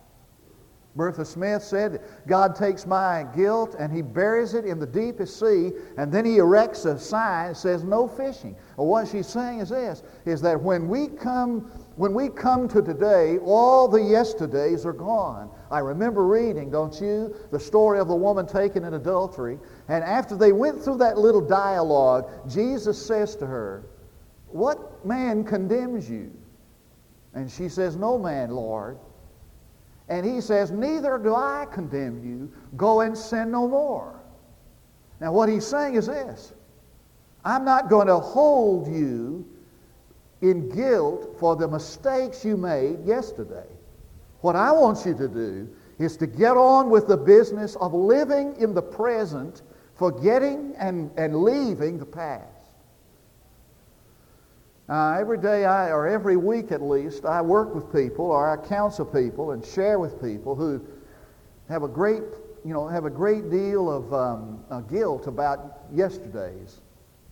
Bertha 0.99 1.23
Smith 1.23 1.63
said, 1.63 2.01
God 2.27 2.57
takes 2.57 2.85
my 2.85 3.25
guilt 3.33 3.73
and 3.79 3.89
he 3.89 4.01
buries 4.01 4.53
it 4.53 4.65
in 4.65 4.79
the 4.79 4.85
deepest 4.85 5.39
sea, 5.39 5.71
and 5.97 6.11
then 6.11 6.25
he 6.25 6.39
erects 6.39 6.83
a 6.83 6.99
sign 6.99 7.47
that 7.47 7.55
says 7.55 7.85
no 7.85 8.05
fishing. 8.05 8.53
Well, 8.75 8.87
what 8.87 9.07
she's 9.07 9.25
saying 9.25 9.61
is 9.61 9.69
this, 9.69 10.03
is 10.25 10.41
that 10.41 10.61
when 10.61 10.89
we 10.89 11.07
come, 11.07 11.71
when 11.95 12.13
we 12.13 12.27
come 12.27 12.67
to 12.67 12.81
today, 12.81 13.37
all 13.37 13.87
the 13.87 14.01
yesterdays 14.01 14.85
are 14.85 14.91
gone. 14.91 15.49
I 15.71 15.79
remember 15.79 16.27
reading, 16.27 16.69
don't 16.69 16.99
you, 16.99 17.33
the 17.49 17.59
story 17.61 17.97
of 17.99 18.09
the 18.09 18.15
woman 18.15 18.45
taken 18.45 18.83
in 18.83 18.95
adultery, 18.95 19.57
and 19.87 20.03
after 20.03 20.35
they 20.35 20.51
went 20.51 20.83
through 20.83 20.97
that 20.97 21.17
little 21.17 21.39
dialogue, 21.39 22.29
Jesus 22.49 23.01
says 23.01 23.37
to 23.37 23.45
her, 23.45 23.85
What 24.47 25.05
man 25.05 25.45
condemns 25.45 26.09
you? 26.09 26.29
And 27.33 27.49
she 27.49 27.69
says, 27.69 27.95
No 27.95 28.17
man, 28.17 28.49
Lord. 28.49 28.97
And 30.09 30.25
he 30.25 30.41
says, 30.41 30.71
Neither 30.71 31.17
do 31.19 31.35
I 31.35 31.67
condemn 31.71 32.23
you. 32.23 32.51
Go 32.75 33.01
and 33.01 33.17
sin 33.17 33.51
no 33.51 33.67
more. 33.67 34.19
Now, 35.21 35.31
what 35.31 35.49
he's 35.49 35.65
saying 35.65 35.95
is 35.95 36.07
this 36.07 36.53
I'm 37.45 37.63
not 37.63 37.89
going 37.89 38.07
to 38.07 38.19
hold 38.19 38.87
you 38.87 39.47
in 40.41 40.69
guilt 40.69 41.35
for 41.39 41.55
the 41.55 41.67
mistakes 41.67 42.43
you 42.43 42.57
made 42.57 43.05
yesterday. 43.05 43.67
What 44.41 44.55
I 44.55 44.71
want 44.71 45.05
you 45.05 45.13
to 45.15 45.27
do 45.27 45.69
is 45.99 46.15
to 46.17 46.27
get 46.27 46.55
on 46.55 46.89
with 46.89 47.07
the 47.07 47.17
business 47.17 47.75
of 47.75 47.93
living 47.93 48.55
in 48.57 48.73
the 48.73 48.81
present, 48.81 49.63
forgetting 49.95 50.73
and, 50.77 51.11
and 51.17 51.43
leaving 51.43 51.99
the 51.99 52.05
past. 52.05 52.58
Uh, 54.89 55.17
every 55.19 55.37
day, 55.37 55.65
I, 55.65 55.91
or 55.91 56.07
every 56.07 56.35
week 56.35 56.71
at 56.71 56.81
least, 56.81 57.23
I 57.23 57.41
work 57.41 57.75
with 57.75 57.93
people 57.93 58.25
or 58.25 58.49
I 58.49 58.57
counsel 58.67 59.05
people 59.05 59.51
and 59.51 59.63
share 59.63 59.99
with 59.99 60.19
people 60.19 60.55
who 60.55 60.83
have 61.67 61.83
a 61.83 61.87
great, 61.87 62.23
you 62.65 62.73
know, 62.73 62.87
have 62.87 63.05
a 63.05 63.09
great 63.09 63.51
deal 63.51 63.91
of 63.91 64.11
um, 64.11 64.63
uh, 64.71 64.79
guilt 64.81 65.27
about 65.27 65.81
yesterday's 65.93 66.81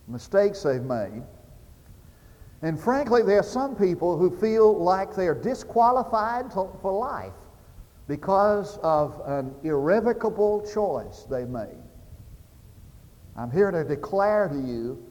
mistakes 0.06 0.62
they've 0.62 0.84
made. 0.84 1.24
And 2.62 2.78
frankly, 2.78 3.24
there 3.24 3.40
are 3.40 3.42
some 3.42 3.74
people 3.74 4.16
who 4.16 4.30
feel 4.38 4.78
like 4.78 5.16
they 5.16 5.26
are 5.26 5.34
disqualified 5.34 6.52
to, 6.52 6.68
for 6.80 6.92
life 6.92 7.32
because 8.06 8.78
of 8.84 9.20
an 9.26 9.52
irrevocable 9.64 10.64
choice 10.72 11.26
they 11.28 11.44
made. 11.44 11.82
I'm 13.36 13.50
here 13.50 13.72
to 13.72 13.82
declare 13.82 14.46
to 14.46 14.56
you 14.56 15.07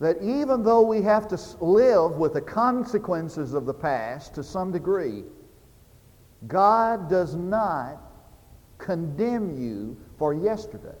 that 0.00 0.16
even 0.22 0.62
though 0.62 0.82
we 0.82 1.02
have 1.02 1.26
to 1.28 1.38
live 1.60 2.12
with 2.16 2.34
the 2.34 2.40
consequences 2.40 3.52
of 3.52 3.66
the 3.66 3.74
past 3.74 4.34
to 4.34 4.44
some 4.44 4.70
degree, 4.70 5.24
God 6.46 7.10
does 7.10 7.34
not 7.34 8.00
condemn 8.78 9.60
you 9.60 9.96
for 10.16 10.32
yesterday. 10.32 10.94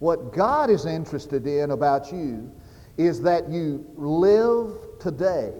What 0.00 0.32
God 0.32 0.70
is 0.70 0.86
interested 0.86 1.46
in 1.46 1.70
about 1.70 2.10
you 2.12 2.50
is 2.96 3.22
that 3.22 3.48
you 3.48 3.86
live 3.96 4.74
today. 4.98 5.52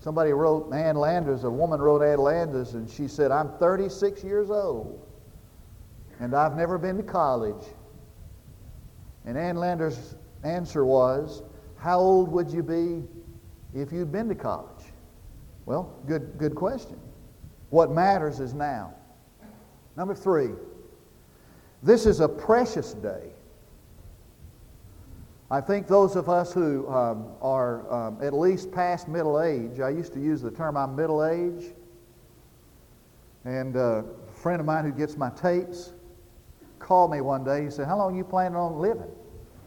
Somebody 0.00 0.32
wrote 0.32 0.72
Ann 0.72 0.96
Landers, 0.96 1.44
a 1.44 1.50
woman 1.50 1.80
wrote 1.80 2.02
Ann 2.02 2.18
Landers, 2.18 2.74
and 2.74 2.88
she 2.88 3.08
said, 3.08 3.30
I'm 3.30 3.50
36 3.58 4.22
years 4.24 4.50
old, 4.50 5.04
and 6.20 6.34
I've 6.34 6.56
never 6.56 6.78
been 6.78 6.96
to 6.96 7.02
college. 7.02 7.64
And 9.26 9.36
Ann 9.36 9.56
Lander's 9.56 10.14
answer 10.44 10.84
was, 10.84 11.42
How 11.76 11.98
old 11.98 12.30
would 12.30 12.50
you 12.50 12.62
be 12.62 13.02
if 13.74 13.92
you'd 13.92 14.12
been 14.12 14.28
to 14.28 14.34
college? 14.34 14.84
Well, 15.66 15.92
good, 16.06 16.38
good 16.38 16.54
question. 16.54 16.98
What 17.70 17.90
matters 17.90 18.38
is 18.38 18.54
now. 18.54 18.94
Number 19.96 20.14
three, 20.14 20.50
this 21.82 22.06
is 22.06 22.20
a 22.20 22.28
precious 22.28 22.94
day. 22.94 23.30
I 25.50 25.60
think 25.60 25.86
those 25.86 26.16
of 26.16 26.28
us 26.28 26.52
who 26.52 26.88
um, 26.88 27.28
are 27.40 27.90
um, 27.92 28.18
at 28.20 28.32
least 28.32 28.72
past 28.72 29.08
middle 29.08 29.40
age, 29.40 29.80
I 29.80 29.90
used 29.90 30.12
to 30.14 30.20
use 30.20 30.42
the 30.42 30.50
term 30.50 30.76
I'm 30.76 30.96
middle 30.96 31.24
age, 31.24 31.72
and 33.44 33.76
uh, 33.76 34.02
a 34.02 34.32
friend 34.32 34.60
of 34.60 34.66
mine 34.66 34.84
who 34.84 34.92
gets 34.92 35.16
my 35.16 35.30
tapes 35.30 35.92
called 36.78 37.10
me 37.10 37.20
one 37.20 37.44
day. 37.44 37.64
He 37.64 37.70
said, 37.70 37.86
How 37.86 37.98
long 37.98 38.14
are 38.14 38.16
you 38.16 38.24
planning 38.24 38.56
on 38.56 38.78
living? 38.78 39.10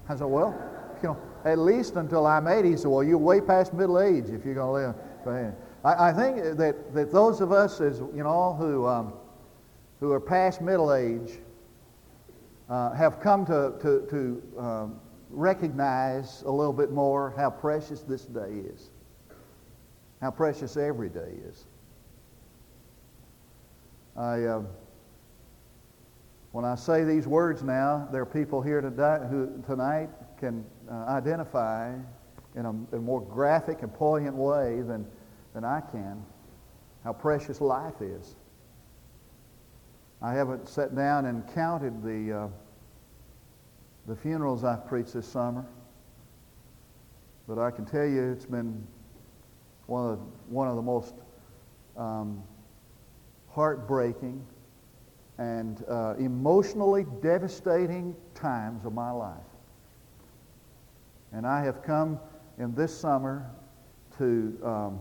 I 0.08 0.16
said, 0.16 0.26
Well, 0.26 0.56
you 1.02 1.10
know, 1.10 1.18
at 1.46 1.58
least 1.58 1.96
until 1.96 2.26
I'm 2.26 2.48
80. 2.48 2.70
He 2.70 2.78
said, 2.78 2.88
Well, 2.88 3.04
you're 3.04 3.18
way 3.18 3.42
past 3.42 3.74
middle 3.74 4.00
age 4.00 4.26
if 4.30 4.46
you're 4.46 4.56
going 4.56 4.86
to 4.86 4.92
live. 5.26 5.54
I, 5.84 6.10
I 6.10 6.14
think 6.14 6.58
that, 6.58 6.94
that 6.94 7.12
those 7.12 7.42
of 7.42 7.52
us, 7.52 7.82
as 7.82 8.00
you 8.00 8.24
know, 8.24 8.56
who, 8.60 8.88
um, 8.88 9.14
who 10.00 10.12
are 10.12 10.20
past 10.20 10.62
middle 10.62 10.94
age, 10.94 11.40
uh, 12.70 12.94
have 12.94 13.20
come 13.20 13.46
to, 13.46 13.74
to, 13.82 14.08
to 14.10 14.60
um, 14.60 15.00
recognize 15.30 16.44
a 16.44 16.52
little 16.52 16.74
bit 16.74 16.92
more 16.92 17.34
how 17.36 17.50
precious 17.50 18.02
this 18.02 18.26
day 18.26 18.62
is, 18.74 18.90
how 20.22 20.32
precious 20.32 20.78
every 20.78 21.10
day 21.10 21.34
is. 21.48 21.66
I. 24.16 24.44
Uh, 24.44 24.64
when 26.52 26.66
I 26.66 26.76
say 26.76 27.04
these 27.04 27.28
words 27.28 27.62
now, 27.62 28.08
there 28.12 28.22
are 28.22 28.26
people 28.26 28.62
here 28.62 28.82
today 28.82 29.20
who 29.30 29.62
tonight 29.68 30.10
can 30.40 30.66
uh, 30.90 31.06
identify 31.08 31.94
in 32.56 32.66
a, 32.66 32.70
a, 32.70 33.00
more 33.00 33.22
graphic 33.22 33.84
and 33.84 33.94
poignant 33.94 34.36
way 34.36 34.82
than, 34.82 35.06
than 35.54 35.64
I 35.64 35.82
can 35.82 36.24
how 37.04 37.14
precious 37.14 37.62
life 37.62 38.02
is. 38.02 38.36
I 40.22 40.34
haven't 40.34 40.68
sat 40.68 40.96
down 40.96 41.26
and 41.26 41.48
counted 41.54 42.04
the, 42.04 42.38
uh, 42.38 42.48
the 44.08 44.16
funerals 44.16 44.64
I've 44.64 44.86
preached 44.88 45.14
this 45.14 45.28
summer, 45.28 45.66
but 47.48 47.58
I 47.58 47.72
can 47.72 47.86
tell 47.86 48.06
you 48.06 48.32
it's 48.32 48.46
been 48.46 48.86
one 49.86 50.12
of 50.12 50.20
the, 50.20 50.26
one 50.54 50.68
of 50.68 50.76
the 50.76 50.82
most 50.82 51.14
um, 51.96 52.44
heartbreaking 53.50 54.46
and 55.40 55.86
uh, 55.88 56.16
emotionally 56.20 57.06
devastating 57.24 58.14
times 58.36 58.86
of 58.86 58.94
my 58.94 59.10
life. 59.10 59.38
And 61.32 61.48
I 61.48 61.64
have 61.64 61.82
come 61.82 62.20
in 62.58 62.76
this 62.76 62.96
summer 62.96 63.50
to, 64.18 64.60
um, 64.64 65.00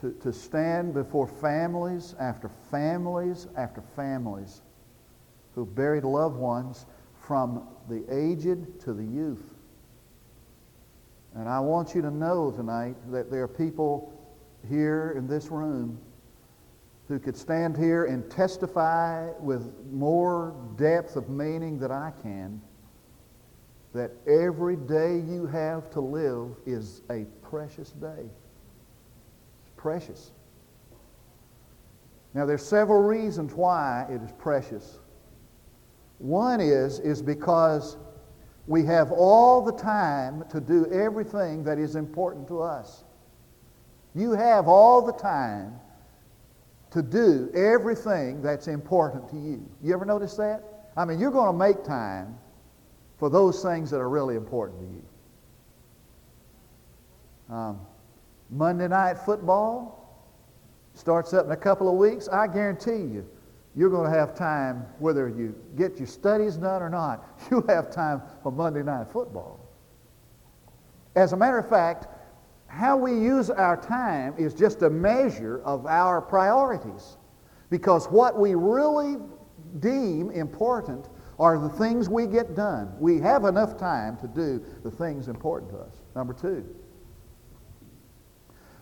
to, 0.00 0.12
to 0.20 0.32
stand 0.32 0.94
before 0.94 1.28
families 1.28 2.16
after 2.18 2.50
families 2.72 3.46
after 3.56 3.82
families 3.94 4.62
who 5.54 5.64
buried 5.64 6.02
loved 6.02 6.36
ones 6.36 6.86
from 7.20 7.68
the 7.88 8.04
aged 8.10 8.80
to 8.80 8.92
the 8.92 9.04
youth. 9.04 9.54
And 11.36 11.48
I 11.48 11.60
want 11.60 11.94
you 11.94 12.02
to 12.02 12.10
know 12.10 12.50
tonight 12.50 12.96
that 13.12 13.30
there 13.30 13.44
are 13.44 13.48
people 13.48 14.12
here 14.68 15.14
in 15.16 15.28
this 15.28 15.48
room 15.52 16.00
who 17.08 17.18
could 17.18 17.36
stand 17.36 17.76
here 17.76 18.04
and 18.04 18.30
testify 18.30 19.30
with 19.40 19.72
more 19.90 20.54
depth 20.76 21.16
of 21.16 21.30
meaning 21.30 21.78
than 21.78 21.90
I 21.90 22.12
can 22.22 22.60
that 23.94 24.10
every 24.26 24.76
day 24.76 25.16
you 25.16 25.46
have 25.46 25.90
to 25.90 26.00
live 26.00 26.50
is 26.66 27.00
a 27.10 27.24
precious 27.42 27.90
day. 27.92 28.26
It's 29.62 29.72
precious. 29.76 30.32
Now 32.34 32.44
there's 32.44 32.64
several 32.64 33.02
reasons 33.02 33.54
why 33.54 34.06
it 34.10 34.22
is 34.22 34.30
precious. 34.32 34.98
One 36.18 36.60
is 36.60 36.98
is 36.98 37.22
because 37.22 37.96
we 38.66 38.84
have 38.84 39.10
all 39.12 39.62
the 39.62 39.72
time 39.72 40.44
to 40.50 40.60
do 40.60 40.86
everything 40.92 41.64
that 41.64 41.78
is 41.78 41.96
important 41.96 42.46
to 42.48 42.60
us. 42.60 43.04
You 44.14 44.32
have 44.32 44.68
all 44.68 45.00
the 45.00 45.14
time 45.14 45.80
to 46.90 47.02
do 47.02 47.50
everything 47.54 48.42
that's 48.42 48.68
important 48.68 49.28
to 49.30 49.36
you. 49.36 49.68
You 49.82 49.94
ever 49.94 50.04
notice 50.04 50.34
that? 50.36 50.90
I 50.96 51.04
mean, 51.04 51.20
you're 51.20 51.30
going 51.30 51.52
to 51.52 51.58
make 51.58 51.84
time 51.84 52.38
for 53.18 53.28
those 53.28 53.62
things 53.62 53.90
that 53.90 53.98
are 53.98 54.08
really 54.08 54.36
important 54.36 54.80
to 54.80 54.86
you. 54.86 55.02
Um, 57.54 57.80
Monday 58.50 58.88
night 58.88 59.18
football 59.18 59.98
starts 60.94 61.32
up 61.34 61.46
in 61.46 61.52
a 61.52 61.56
couple 61.56 61.88
of 61.88 61.94
weeks. 61.94 62.28
I 62.28 62.46
guarantee 62.46 63.12
you, 63.12 63.28
you're 63.76 63.90
going 63.90 64.10
to 64.10 64.18
have 64.18 64.34
time, 64.34 64.86
whether 64.98 65.28
you 65.28 65.54
get 65.76 65.98
your 65.98 66.06
studies 66.06 66.56
done 66.56 66.82
or 66.82 66.90
not, 66.90 67.24
you'll 67.50 67.66
have 67.68 67.90
time 67.90 68.22
for 68.42 68.50
Monday 68.50 68.82
night 68.82 69.06
football. 69.12 69.60
As 71.14 71.32
a 71.32 71.36
matter 71.36 71.58
of 71.58 71.68
fact, 71.68 72.06
how 72.68 72.96
we 72.96 73.12
use 73.12 73.50
our 73.50 73.76
time 73.76 74.34
is 74.38 74.54
just 74.54 74.82
a 74.82 74.90
measure 74.90 75.60
of 75.64 75.86
our 75.86 76.20
priorities. 76.20 77.16
Because 77.70 78.06
what 78.06 78.38
we 78.38 78.54
really 78.54 79.16
deem 79.80 80.30
important 80.30 81.08
are 81.38 81.58
the 81.58 81.68
things 81.68 82.08
we 82.08 82.26
get 82.26 82.54
done. 82.54 82.92
We 82.98 83.18
have 83.20 83.44
enough 83.44 83.78
time 83.78 84.16
to 84.18 84.28
do 84.28 84.64
the 84.82 84.90
things 84.90 85.28
important 85.28 85.70
to 85.72 85.78
us. 85.78 85.94
Number 86.14 86.32
two, 86.32 86.64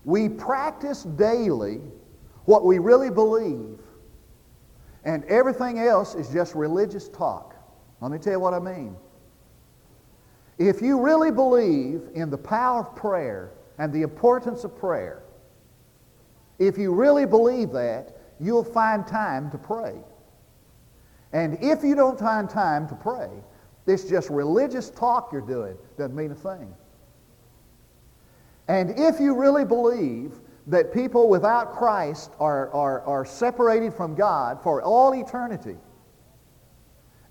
we 0.04 0.28
practice 0.28 1.02
daily 1.02 1.80
what 2.44 2.64
we 2.64 2.78
really 2.78 3.10
believe, 3.10 3.80
and 5.04 5.24
everything 5.24 5.80
else 5.80 6.14
is 6.14 6.28
just 6.28 6.54
religious 6.54 7.08
talk. 7.08 7.56
Let 8.00 8.10
me 8.10 8.18
tell 8.18 8.34
you 8.34 8.40
what 8.40 8.54
I 8.54 8.60
mean. 8.60 8.96
If 10.58 10.80
you 10.80 11.00
really 11.00 11.30
believe 11.30 12.08
in 12.14 12.30
the 12.30 12.38
power 12.38 12.80
of 12.80 12.96
prayer 12.96 13.52
and 13.78 13.92
the 13.92 14.02
importance 14.02 14.64
of 14.64 14.76
prayer, 14.78 15.22
if 16.58 16.78
you 16.78 16.94
really 16.94 17.26
believe 17.26 17.72
that, 17.72 18.16
you'll 18.40 18.64
find 18.64 19.06
time 19.06 19.50
to 19.50 19.58
pray. 19.58 19.94
And 21.32 21.58
if 21.60 21.82
you 21.82 21.94
don't 21.94 22.18
find 22.18 22.48
time 22.48 22.88
to 22.88 22.94
pray, 22.94 23.28
it's 23.86 24.04
just 24.04 24.30
religious 24.30 24.90
talk 24.90 25.30
you're 25.32 25.40
doing. 25.40 25.76
Doesn't 25.98 26.16
mean 26.16 26.30
a 26.30 26.34
thing. 26.34 26.74
And 28.68 28.98
if 28.98 29.20
you 29.20 29.34
really 29.38 29.64
believe 29.64 30.40
that 30.66 30.92
people 30.92 31.28
without 31.28 31.72
Christ 31.72 32.32
are, 32.40 32.70
are, 32.72 33.02
are 33.02 33.24
separated 33.24 33.94
from 33.94 34.14
God 34.14 34.60
for 34.62 34.82
all 34.82 35.14
eternity, 35.14 35.76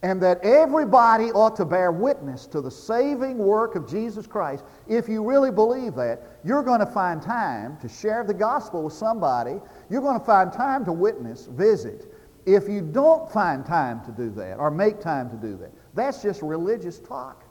and 0.05 0.21
that 0.21 0.39
everybody 0.43 1.31
ought 1.31 1.55
to 1.55 1.65
bear 1.65 1.91
witness 1.91 2.45
to 2.45 2.61
the 2.61 2.69
saving 2.69 3.39
work 3.39 3.73
of 3.73 3.89
Jesus 3.89 4.27
Christ, 4.27 4.63
if 4.87 5.09
you 5.09 5.27
really 5.27 5.49
believe 5.49 5.95
that, 5.95 6.39
you're 6.43 6.61
going 6.61 6.79
to 6.79 6.85
find 6.85 7.19
time 7.19 7.75
to 7.79 7.89
share 7.89 8.23
the 8.23 8.33
gospel 8.33 8.83
with 8.83 8.93
somebody. 8.93 9.59
You're 9.89 10.03
going 10.03 10.19
to 10.19 10.23
find 10.23 10.53
time 10.53 10.85
to 10.85 10.91
witness, 10.91 11.47
visit. 11.47 12.13
If 12.45 12.69
you 12.69 12.81
don't 12.81 13.31
find 13.31 13.65
time 13.65 14.05
to 14.05 14.11
do 14.11 14.29
that 14.35 14.59
or 14.59 14.69
make 14.69 15.01
time 15.01 15.27
to 15.31 15.37
do 15.37 15.57
that, 15.57 15.71
that's 15.95 16.21
just 16.21 16.43
religious 16.43 16.99
talk. 16.99 17.43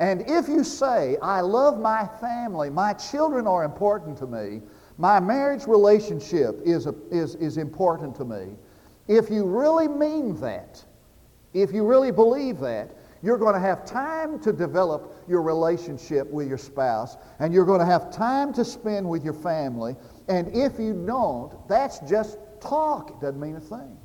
And 0.00 0.28
if 0.28 0.48
you 0.48 0.64
say, 0.64 1.18
I 1.22 1.40
love 1.40 1.78
my 1.78 2.04
family, 2.20 2.68
my 2.68 2.94
children 2.94 3.46
are 3.46 3.62
important 3.62 4.18
to 4.18 4.26
me, 4.26 4.62
my 4.96 5.20
marriage 5.20 5.68
relationship 5.68 6.60
is, 6.64 6.88
a, 6.88 6.96
is, 7.12 7.36
is 7.36 7.58
important 7.58 8.16
to 8.16 8.24
me, 8.24 8.56
if 9.08 9.30
you 9.30 9.44
really 9.44 9.88
mean 9.88 10.38
that, 10.40 10.84
if 11.54 11.72
you 11.72 11.84
really 11.86 12.12
believe 12.12 12.58
that, 12.60 12.94
you're 13.22 13.38
going 13.38 13.54
to 13.54 13.60
have 13.60 13.84
time 13.84 14.38
to 14.40 14.52
develop 14.52 15.24
your 15.26 15.42
relationship 15.42 16.30
with 16.30 16.46
your 16.46 16.58
spouse, 16.58 17.16
and 17.40 17.52
you're 17.52 17.64
going 17.64 17.80
to 17.80 17.86
have 17.86 18.12
time 18.12 18.52
to 18.52 18.64
spend 18.64 19.08
with 19.08 19.24
your 19.24 19.32
family. 19.32 19.96
And 20.28 20.54
if 20.54 20.78
you 20.78 20.92
don't, 21.06 21.66
that's 21.68 21.98
just 22.00 22.38
talk. 22.60 23.10
It 23.10 23.20
doesn't 23.20 23.40
mean 23.40 23.56
a 23.56 23.60
thing. 23.60 23.96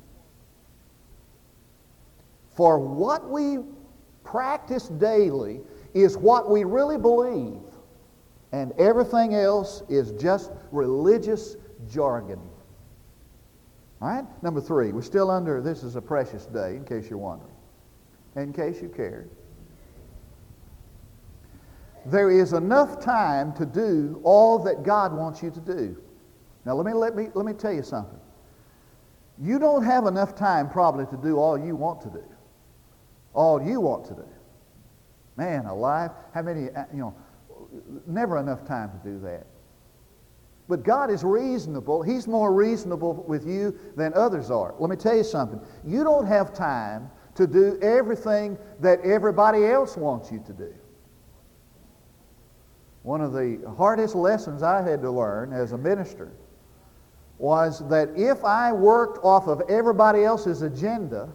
For 2.56 2.78
what 2.78 3.28
we 3.30 3.58
practice 4.24 4.88
daily 4.88 5.60
is 5.92 6.16
what 6.16 6.50
we 6.50 6.64
really 6.64 6.98
believe, 6.98 7.62
and 8.52 8.72
everything 8.78 9.34
else 9.34 9.82
is 9.88 10.12
just 10.12 10.50
religious 10.72 11.56
jargon. 11.88 12.40
Right? 14.04 14.26
Number 14.42 14.60
three, 14.60 14.92
we're 14.92 15.00
still 15.00 15.30
under 15.30 15.62
this 15.62 15.82
is 15.82 15.96
a 15.96 16.02
precious 16.02 16.44
day, 16.44 16.76
in 16.76 16.84
case 16.84 17.08
you're 17.08 17.18
wondering. 17.18 17.54
In 18.36 18.52
case 18.52 18.82
you 18.82 18.90
cared. 18.90 19.30
There 22.04 22.30
is 22.30 22.52
enough 22.52 23.02
time 23.02 23.54
to 23.54 23.64
do 23.64 24.20
all 24.22 24.58
that 24.64 24.82
God 24.82 25.14
wants 25.14 25.42
you 25.42 25.50
to 25.52 25.60
do. 25.60 25.96
Now 26.66 26.74
let 26.74 26.84
me 26.84 26.92
let 26.92 27.16
me 27.16 27.28
let 27.32 27.46
me 27.46 27.54
tell 27.54 27.72
you 27.72 27.82
something. 27.82 28.20
You 29.40 29.58
don't 29.58 29.82
have 29.82 30.04
enough 30.04 30.34
time 30.36 30.68
probably 30.68 31.06
to 31.06 31.16
do 31.16 31.38
all 31.38 31.56
you 31.56 31.74
want 31.74 32.02
to 32.02 32.10
do. 32.10 32.24
All 33.32 33.62
you 33.62 33.80
want 33.80 34.04
to 34.08 34.14
do. 34.14 34.28
Man 35.38 35.64
alive, 35.64 36.10
how 36.34 36.42
many, 36.42 36.64
you 36.92 36.98
know, 36.98 37.14
never 38.06 38.36
enough 38.36 38.66
time 38.66 38.90
to 38.90 38.98
do 38.98 39.18
that. 39.20 39.46
But 40.68 40.82
God 40.82 41.10
is 41.10 41.22
reasonable. 41.22 42.02
He's 42.02 42.26
more 42.26 42.52
reasonable 42.52 43.24
with 43.28 43.46
you 43.46 43.78
than 43.96 44.14
others 44.14 44.50
are. 44.50 44.74
Let 44.78 44.88
me 44.88 44.96
tell 44.96 45.16
you 45.16 45.24
something. 45.24 45.60
You 45.84 46.04
don't 46.04 46.26
have 46.26 46.54
time 46.54 47.10
to 47.34 47.46
do 47.46 47.78
everything 47.82 48.56
that 48.80 49.00
everybody 49.00 49.66
else 49.66 49.96
wants 49.96 50.32
you 50.32 50.42
to 50.46 50.52
do. 50.52 50.74
One 53.02 53.20
of 53.20 53.34
the 53.34 53.60
hardest 53.76 54.14
lessons 54.14 54.62
I 54.62 54.80
had 54.80 55.02
to 55.02 55.10
learn 55.10 55.52
as 55.52 55.72
a 55.72 55.78
minister 55.78 56.32
was 57.36 57.86
that 57.90 58.08
if 58.16 58.42
I 58.44 58.72
worked 58.72 59.22
off 59.22 59.48
of 59.48 59.60
everybody 59.68 60.24
else's 60.24 60.62
agenda, 60.62 61.28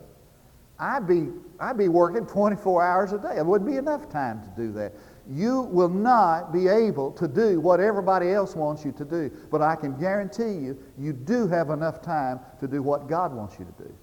I'd 0.80 1.06
be, 1.06 1.28
I'd 1.60 1.78
be 1.78 1.90
working 1.90 2.26
24 2.26 2.84
hours 2.84 3.12
a 3.12 3.20
day. 3.20 3.38
It 3.38 3.46
wouldn't 3.46 3.70
be 3.70 3.78
enough 3.78 4.10
time 4.10 4.42
to 4.42 4.50
do 4.56 4.72
that. 4.74 4.94
You 5.32 5.62
will 5.62 5.90
not 5.90 6.52
be 6.52 6.68
able 6.68 7.12
to 7.12 7.28
do 7.28 7.60
what 7.60 7.80
everybody 7.80 8.32
else 8.32 8.56
wants 8.56 8.84
you 8.84 8.92
to 8.94 9.06
do. 9.06 9.32
But 9.52 9.62
I 9.62 9.76
can 9.76 9.96
guarantee 9.96 10.54
you, 10.54 10.78
you 10.98 11.14
do 11.14 11.48
have 11.48 11.70
enough 11.70 12.02
time 12.02 12.40
to 12.60 12.68
do 12.68 12.82
what 12.82 13.08
God 13.08 13.34
wants 13.34 13.60
you 13.60 13.66
to 13.66 13.84
do. 13.84 13.94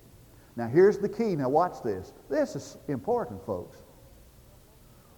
Now, 0.55 0.69
here's 0.69 0.99
the 0.99 1.09
key. 1.09 1.35
Now, 1.35 1.49
watch 1.49 1.83
this. 1.83 2.13
This 2.31 2.55
is 2.55 2.79
important, 2.89 3.45
folks. 3.45 3.79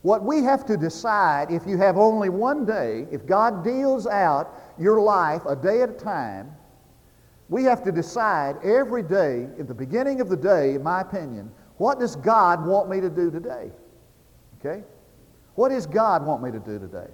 What 0.02 0.24
we 0.24 0.42
have 0.44 0.64
to 0.66 0.76
decide, 0.76 1.50
if 1.50 1.66
you 1.66 1.76
have 1.76 1.98
only 1.98 2.30
one 2.30 2.64
day, 2.64 3.06
if 3.10 3.26
God 3.26 3.62
deals 3.62 4.06
out 4.06 4.54
your 4.78 5.00
life 5.00 5.42
a 5.46 5.54
day 5.54 5.82
at 5.82 5.90
a 5.90 5.92
time, 5.92 6.54
we 7.48 7.64
have 7.64 7.82
to 7.84 7.92
decide 7.92 8.56
every 8.64 9.02
day, 9.02 9.48
at 9.58 9.68
the 9.68 9.74
beginning 9.74 10.20
of 10.20 10.28
the 10.28 10.36
day, 10.36 10.74
in 10.74 10.82
my 10.82 11.02
opinion, 11.02 11.50
what 11.76 11.98
does 11.98 12.16
God 12.16 12.64
want 12.66 12.88
me 12.88 13.00
to 13.00 13.10
do 13.10 13.30
today? 13.30 13.70
Okay? 14.58 14.82
What 15.58 15.70
does 15.70 15.88
God 15.88 16.24
want 16.24 16.40
me 16.40 16.52
to 16.52 16.60
do 16.60 16.78
today? 16.78 17.08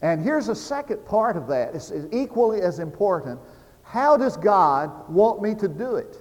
And 0.00 0.24
here's 0.24 0.48
a 0.48 0.54
second 0.54 1.04
part 1.04 1.36
of 1.36 1.46
that. 1.48 1.74
It's 1.74 1.92
equally 2.10 2.62
as 2.62 2.78
important. 2.78 3.38
How 3.82 4.16
does 4.16 4.38
God 4.38 5.10
want 5.10 5.42
me 5.42 5.54
to 5.56 5.68
do 5.68 5.96
it? 5.96 6.16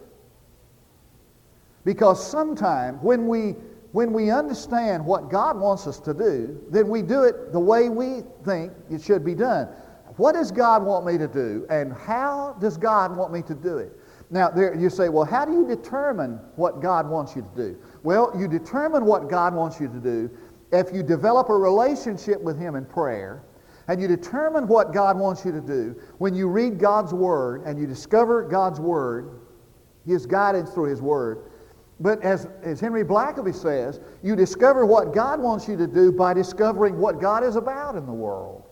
Because 1.85 2.29
sometimes 2.29 3.01
when 3.01 3.29
we, 3.29 3.51
when 3.93 4.11
we 4.11 4.31
understand 4.31 5.05
what 5.05 5.29
God 5.29 5.57
wants 5.57 5.87
us 5.87 5.97
to 6.01 6.13
do, 6.13 6.61
then 6.69 6.89
we 6.89 7.01
do 7.01 7.23
it 7.23 7.53
the 7.53 7.59
way 7.59 7.87
we 7.87 8.23
think 8.43 8.73
it 8.91 9.01
should 9.01 9.23
be 9.23 9.33
done. 9.33 9.69
What 10.17 10.33
does 10.33 10.51
God 10.51 10.83
want 10.83 11.05
me 11.05 11.17
to 11.17 11.27
do, 11.29 11.65
and 11.69 11.93
how 11.93 12.57
does 12.59 12.75
God 12.75 13.15
want 13.15 13.31
me 13.31 13.41
to 13.43 13.55
do 13.55 13.77
it? 13.77 13.97
Now, 14.29 14.49
there, 14.49 14.75
you 14.75 14.89
say, 14.89 15.09
well, 15.09 15.25
how 15.25 15.45
do 15.45 15.53
you 15.53 15.65
determine 15.65 16.39
what 16.55 16.81
God 16.81 17.09
wants 17.09 17.35
you 17.35 17.41
to 17.41 17.55
do? 17.55 17.77
Well, 18.03 18.33
you 18.37 18.47
determine 18.47 19.05
what 19.05 19.29
God 19.29 19.53
wants 19.53 19.79
you 19.79 19.87
to 19.87 19.99
do 19.99 20.29
if 20.71 20.93
you 20.93 21.03
develop 21.03 21.49
a 21.49 21.57
relationship 21.57 22.41
with 22.41 22.59
Him 22.59 22.75
in 22.75 22.85
prayer, 22.85 23.43
and 23.87 24.01
you 24.01 24.07
determine 24.07 24.67
what 24.67 24.93
God 24.93 25.17
wants 25.17 25.43
you 25.43 25.51
to 25.51 25.61
do 25.61 25.95
when 26.17 26.33
you 26.33 26.47
read 26.47 26.79
God's 26.79 27.13
Word 27.13 27.63
and 27.65 27.79
you 27.79 27.87
discover 27.87 28.43
God's 28.43 28.79
Word, 28.79 29.41
His 30.05 30.25
guidance 30.25 30.71
through 30.71 30.89
His 30.89 31.01
Word. 31.01 31.39
But 31.99 32.21
as, 32.23 32.47
as 32.63 32.79
Henry 32.79 33.03
Blackaby 33.03 33.53
says, 33.53 33.99
you 34.23 34.35
discover 34.35 34.85
what 34.85 35.13
God 35.13 35.39
wants 35.39 35.67
you 35.67 35.77
to 35.77 35.87
do 35.87 36.11
by 36.11 36.33
discovering 36.33 36.97
what 36.97 37.19
God 37.19 37.43
is 37.43 37.55
about 37.55 37.95
in 37.95 38.05
the 38.05 38.13
world. 38.13 38.63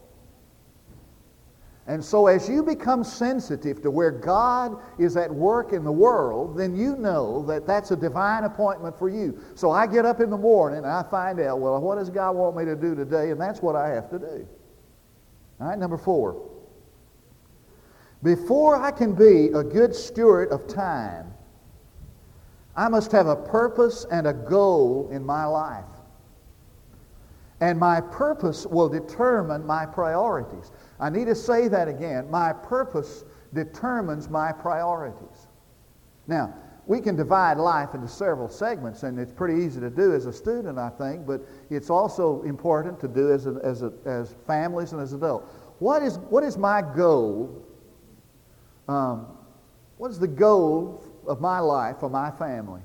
And 1.89 2.05
so 2.05 2.27
as 2.27 2.47
you 2.47 2.61
become 2.61 3.03
sensitive 3.03 3.81
to 3.81 3.89
where 3.89 4.11
God 4.11 4.79
is 4.99 5.17
at 5.17 5.33
work 5.33 5.73
in 5.73 5.83
the 5.83 5.91
world, 5.91 6.55
then 6.55 6.75
you 6.75 6.95
know 6.95 7.43
that 7.47 7.65
that's 7.65 7.89
a 7.89 7.95
divine 7.95 8.43
appointment 8.43 8.95
for 8.95 9.09
you. 9.09 9.39
So 9.55 9.71
I 9.71 9.87
get 9.87 10.05
up 10.05 10.21
in 10.21 10.29
the 10.29 10.37
morning 10.37 10.77
and 10.77 10.87
I 10.87 11.01
find 11.01 11.39
out, 11.39 11.59
well, 11.59 11.81
what 11.81 11.97
does 11.97 12.11
God 12.11 12.35
want 12.35 12.55
me 12.55 12.63
to 12.65 12.75
do 12.75 12.93
today? 12.93 13.31
And 13.31 13.41
that's 13.41 13.63
what 13.63 13.75
I 13.75 13.89
have 13.89 14.07
to 14.11 14.19
do. 14.19 14.47
All 15.59 15.67
right, 15.67 15.79
number 15.79 15.97
four. 15.97 16.47
Before 18.21 18.79
I 18.79 18.91
can 18.91 19.15
be 19.15 19.47
a 19.47 19.63
good 19.63 19.95
steward 19.95 20.49
of 20.49 20.67
time, 20.67 21.33
I 22.75 22.87
must 22.87 23.11
have 23.13 23.25
a 23.25 23.35
purpose 23.35 24.05
and 24.11 24.27
a 24.27 24.33
goal 24.33 25.09
in 25.11 25.25
my 25.25 25.45
life. 25.45 25.85
And 27.61 27.77
my 27.77 27.99
purpose 27.99 28.65
will 28.65 28.87
determine 28.87 29.65
my 29.65 29.85
priorities. 29.85 30.71
I 30.99 31.09
need 31.09 31.25
to 31.25 31.35
say 31.35 31.67
that 31.67 31.87
again. 31.87 32.29
My 32.31 32.53
purpose 32.53 33.25
determines 33.53 34.29
my 34.29 34.51
priorities. 34.51 35.47
Now, 36.27 36.53
we 36.85 37.01
can 37.01 37.15
divide 37.15 37.57
life 37.57 37.93
into 37.93 38.07
several 38.07 38.49
segments, 38.49 39.03
and 39.03 39.19
it's 39.19 39.31
pretty 39.31 39.63
easy 39.63 39.79
to 39.79 39.89
do 39.89 40.13
as 40.15 40.25
a 40.25 40.33
student, 40.33 40.79
I 40.79 40.89
think, 40.89 41.27
but 41.27 41.41
it's 41.69 41.89
also 41.89 42.41
important 42.43 42.99
to 43.01 43.07
do 43.07 43.31
as, 43.31 43.45
a, 43.45 43.59
as, 43.63 43.83
a, 43.83 43.93
as 44.05 44.35
families 44.47 44.93
and 44.93 45.01
as 45.01 45.13
adults. 45.13 45.53
What 45.79 46.01
is, 46.01 46.17
what 46.17 46.43
is 46.43 46.57
my 46.57 46.81
goal? 46.81 47.63
Um, 48.87 49.27
what 49.97 50.09
is 50.09 50.17
the 50.17 50.27
goal 50.27 51.03
of 51.27 51.41
my 51.41 51.59
life 51.59 51.97
for 51.99 52.09
my 52.09 52.31
family? 52.31 52.81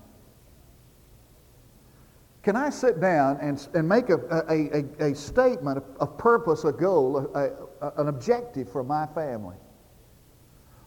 Can 2.45 2.57
I 2.57 2.69
sit 2.69 3.01
down 3.01 3.39
and, 3.41 3.67
and 3.73 3.89
make 3.89 4.11
a, 4.11 4.19
a, 4.51 5.07
a, 5.07 5.11
a 5.13 5.15
statement, 5.15 5.83
a, 5.99 6.07
purpose, 6.07 6.65
a 6.65 6.73
goal, 6.73 7.31
a, 7.35 7.49
a, 7.81 7.93
an 8.03 8.09
objective 8.09 8.71
for 8.71 8.85
my 8.85 9.07
family? 9.07 9.57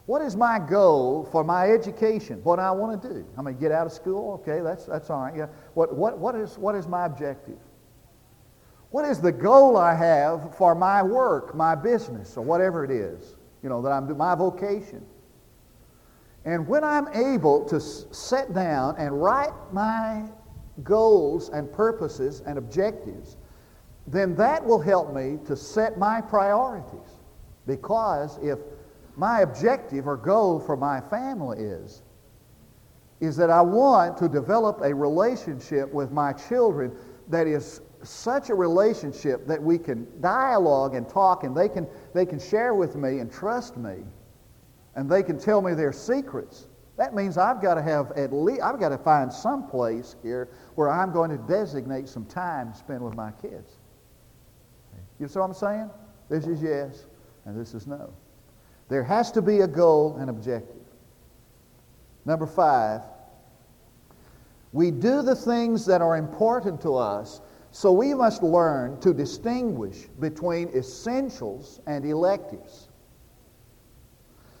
What 0.06 0.22
is 0.22 0.36
my 0.36 0.60
goal 0.60 1.28
for 1.32 1.42
my 1.42 1.68
education? 1.70 2.40
What 2.44 2.60
I 2.60 2.70
want 2.70 3.02
to 3.02 3.08
do? 3.08 3.26
Going 3.34 3.52
to 3.52 3.60
get 3.60 3.72
out 3.72 3.86
of 3.86 3.92
school. 3.92 4.34
Okay, 4.34 4.60
that's, 4.62 4.84
that's 4.86 5.10
all 5.10 5.22
right. 5.22 5.36
Yeah. 5.36 5.48
What, 5.74 5.96
what, 5.96 6.16
what, 6.16 6.36
is, 6.36 6.56
what 6.56 6.76
is 6.76 6.86
my 6.86 7.06
objective? 7.06 7.58
What 8.90 9.04
is 9.04 9.20
the 9.20 9.32
goal 9.32 9.76
I 9.76 9.96
have 9.96 10.56
for 10.56 10.76
my 10.76 11.02
work, 11.02 11.56
my 11.56 11.74
business, 11.74 12.36
or 12.36 12.44
whatever 12.44 12.84
it 12.84 12.92
is, 12.92 13.34
you 13.64 13.68
know, 13.68 13.82
that 13.82 13.90
I'm 13.90 14.16
my 14.16 14.36
vocation? 14.36 15.04
And 16.44 16.68
when 16.68 16.84
I'm 16.84 17.08
able 17.08 17.64
to 17.66 17.80
sit 17.80 18.54
down 18.54 18.94
and 18.96 19.20
write 19.20 19.52
my 19.72 20.24
goals 20.82 21.48
and 21.50 21.72
purposes 21.72 22.42
and 22.46 22.58
objectives, 22.58 23.36
then 24.06 24.34
that 24.36 24.64
will 24.64 24.80
help 24.80 25.14
me 25.14 25.38
to 25.46 25.56
set 25.56 25.98
my 25.98 26.20
priorities. 26.20 27.20
Because 27.66 28.38
if 28.42 28.58
my 29.16 29.40
objective 29.40 30.06
or 30.06 30.16
goal 30.16 30.60
for 30.60 30.76
my 30.76 31.00
family 31.00 31.58
is, 31.58 32.02
is 33.20 33.36
that 33.36 33.50
I 33.50 33.60
want 33.60 34.16
to 34.18 34.28
develop 34.28 34.80
a 34.82 34.94
relationship 34.94 35.92
with 35.92 36.12
my 36.12 36.32
children 36.32 36.96
that 37.28 37.46
is 37.46 37.80
such 38.04 38.48
a 38.48 38.54
relationship 38.54 39.46
that 39.46 39.60
we 39.60 39.76
can 39.76 40.06
dialogue 40.20 40.94
and 40.94 41.08
talk 41.08 41.42
and 41.42 41.56
they 41.56 41.68
can, 41.68 41.86
they 42.14 42.24
can 42.24 42.38
share 42.38 42.74
with 42.74 42.94
me 42.94 43.18
and 43.18 43.30
trust 43.30 43.76
me 43.76 44.04
and 44.94 45.10
they 45.10 45.22
can 45.22 45.38
tell 45.38 45.60
me 45.60 45.74
their 45.74 45.92
secrets. 45.92 46.67
That 46.98 47.14
means 47.14 47.38
I've 47.38 47.62
got 47.62 47.74
to 47.74 47.82
have 47.82 48.10
at 48.16 48.32
least, 48.32 48.60
I've 48.60 48.80
got 48.80 48.88
to 48.88 48.98
find 48.98 49.32
some 49.32 49.68
place 49.68 50.16
here 50.20 50.48
where 50.74 50.90
I'm 50.90 51.12
going 51.12 51.30
to 51.30 51.38
designate 51.38 52.08
some 52.08 52.26
time 52.26 52.72
to 52.72 52.78
spend 52.78 53.00
with 53.00 53.14
my 53.14 53.30
kids. 53.40 53.78
You 55.20 55.28
see 55.28 55.38
what 55.38 55.46
I'm 55.46 55.54
saying? 55.54 55.90
This 56.28 56.46
is 56.46 56.60
yes 56.60 57.06
and 57.44 57.58
this 57.58 57.72
is 57.72 57.86
no. 57.86 58.12
There 58.88 59.04
has 59.04 59.30
to 59.32 59.42
be 59.42 59.60
a 59.60 59.66
goal 59.68 60.16
and 60.18 60.28
objective. 60.28 60.74
Number 62.24 62.46
five, 62.46 63.02
we 64.72 64.90
do 64.90 65.22
the 65.22 65.36
things 65.36 65.86
that 65.86 66.02
are 66.02 66.16
important 66.16 66.80
to 66.82 66.96
us, 66.96 67.40
so 67.70 67.92
we 67.92 68.12
must 68.12 68.42
learn 68.42 69.00
to 69.00 69.14
distinguish 69.14 70.08
between 70.18 70.68
essentials 70.70 71.80
and 71.86 72.04
electives. 72.04 72.87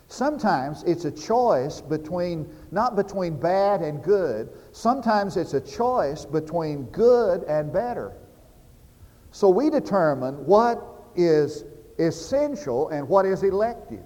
Sometimes 0.08 0.82
it's 0.84 1.04
a 1.04 1.10
choice 1.10 1.82
between, 1.82 2.48
not 2.70 2.96
between 2.96 3.38
bad 3.38 3.82
and 3.82 4.02
good, 4.02 4.48
sometimes 4.72 5.36
it's 5.36 5.52
a 5.52 5.60
choice 5.60 6.24
between 6.24 6.84
good 6.86 7.44
and 7.44 7.70
better. 7.70 8.16
So 9.32 9.50
we 9.50 9.68
determine 9.68 10.46
what 10.46 10.82
is 11.14 11.64
essential 11.98 12.88
and 12.88 13.06
what 13.06 13.26
is 13.26 13.42
elective. 13.42 14.04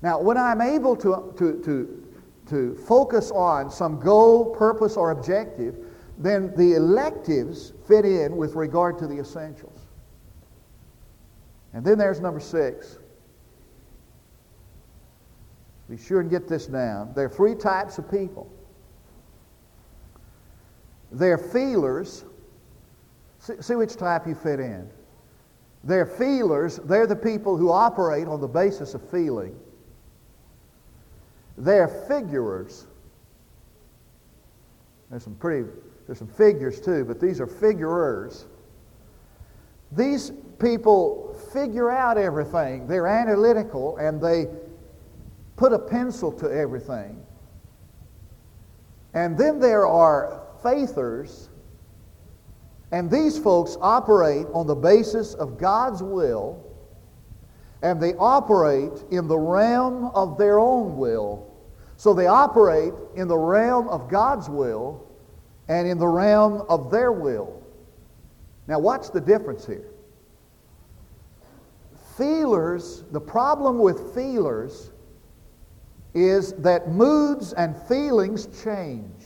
Now, 0.00 0.20
when 0.20 0.36
I'm 0.36 0.60
able 0.60 0.94
to, 0.96 1.34
to, 1.38 1.60
to, 1.64 2.14
to 2.46 2.76
focus 2.86 3.32
on 3.32 3.68
some 3.68 3.98
goal, 3.98 4.54
purpose, 4.54 4.96
or 4.96 5.10
objective, 5.10 5.76
then 6.18 6.52
the 6.56 6.74
electives 6.74 7.72
fit 7.88 8.04
in 8.04 8.36
with 8.36 8.54
regard 8.54 8.96
to 8.98 9.08
the 9.08 9.18
essentials. 9.18 9.80
And 11.72 11.84
then 11.84 11.98
there's 11.98 12.20
number 12.20 12.40
six. 12.40 12.98
Be 15.92 15.98
sure 15.98 16.20
and 16.20 16.30
get 16.30 16.48
this 16.48 16.68
down. 16.68 17.12
There 17.14 17.26
are 17.26 17.28
three 17.28 17.54
types 17.54 17.98
of 17.98 18.10
people. 18.10 18.50
They're 21.10 21.36
feelers. 21.36 22.24
See, 23.40 23.60
see 23.60 23.74
which 23.74 23.96
type 23.96 24.26
you 24.26 24.34
fit 24.34 24.58
in. 24.58 24.88
They're 25.84 26.06
feelers. 26.06 26.78
They're 26.78 27.06
the 27.06 27.14
people 27.14 27.58
who 27.58 27.70
operate 27.70 28.26
on 28.26 28.40
the 28.40 28.48
basis 28.48 28.94
of 28.94 29.06
feeling. 29.10 29.54
They're 31.58 31.88
figurers. 32.08 32.86
There's 35.10 35.24
some 35.24 35.34
pretty, 35.34 35.68
there's 36.06 36.20
some 36.20 36.26
figures 36.26 36.80
too, 36.80 37.04
but 37.04 37.20
these 37.20 37.38
are 37.38 37.46
figurers. 37.46 38.46
These 39.94 40.32
people 40.58 41.38
figure 41.52 41.90
out 41.90 42.16
everything. 42.16 42.86
They're 42.86 43.06
analytical 43.06 43.98
and 43.98 44.22
they 44.22 44.46
put 45.56 45.72
a 45.72 45.78
pencil 45.78 46.32
to 46.32 46.46
everything. 46.46 47.24
And 49.14 49.36
then 49.36 49.58
there 49.58 49.86
are 49.86 50.42
faithers, 50.62 51.50
and 52.92 53.10
these 53.10 53.38
folks 53.38 53.76
operate 53.80 54.46
on 54.54 54.66
the 54.66 54.74
basis 54.74 55.34
of 55.34 55.58
God's 55.58 56.02
will 56.02 56.72
and 57.82 58.00
they 58.00 58.14
operate 58.14 58.92
in 59.10 59.26
the 59.26 59.38
realm 59.38 60.06
of 60.14 60.38
their 60.38 60.60
own 60.60 60.96
will. 60.96 61.52
So 61.96 62.14
they 62.14 62.26
operate 62.26 62.92
in 63.16 63.28
the 63.28 63.36
realm 63.36 63.88
of 63.88 64.08
God's 64.08 64.48
will 64.48 65.06
and 65.68 65.86
in 65.86 65.98
the 65.98 66.06
realm 66.06 66.64
of 66.68 66.90
their 66.90 67.12
will. 67.12 67.62
Now, 68.68 68.78
what's 68.78 69.10
the 69.10 69.20
difference 69.20 69.66
here? 69.66 69.88
Feelers, 72.16 73.02
the 73.10 73.20
problem 73.20 73.78
with 73.78 74.14
feelers 74.14 74.91
is 76.14 76.52
that 76.54 76.88
moods 76.88 77.52
and 77.54 77.76
feelings 77.88 78.46
change. 78.62 79.24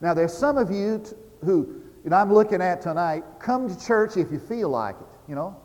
Now, 0.00 0.14
there's 0.14 0.36
some 0.36 0.58
of 0.58 0.70
you 0.70 1.02
t- 1.04 1.16
who, 1.44 1.82
you 2.04 2.10
know, 2.10 2.16
I'm 2.16 2.32
looking 2.32 2.60
at 2.60 2.82
tonight, 2.82 3.24
come 3.38 3.68
to 3.68 3.86
church 3.86 4.16
if 4.16 4.30
you 4.32 4.38
feel 4.38 4.68
like 4.68 4.96
it, 4.96 5.06
you 5.28 5.34
know. 5.34 5.56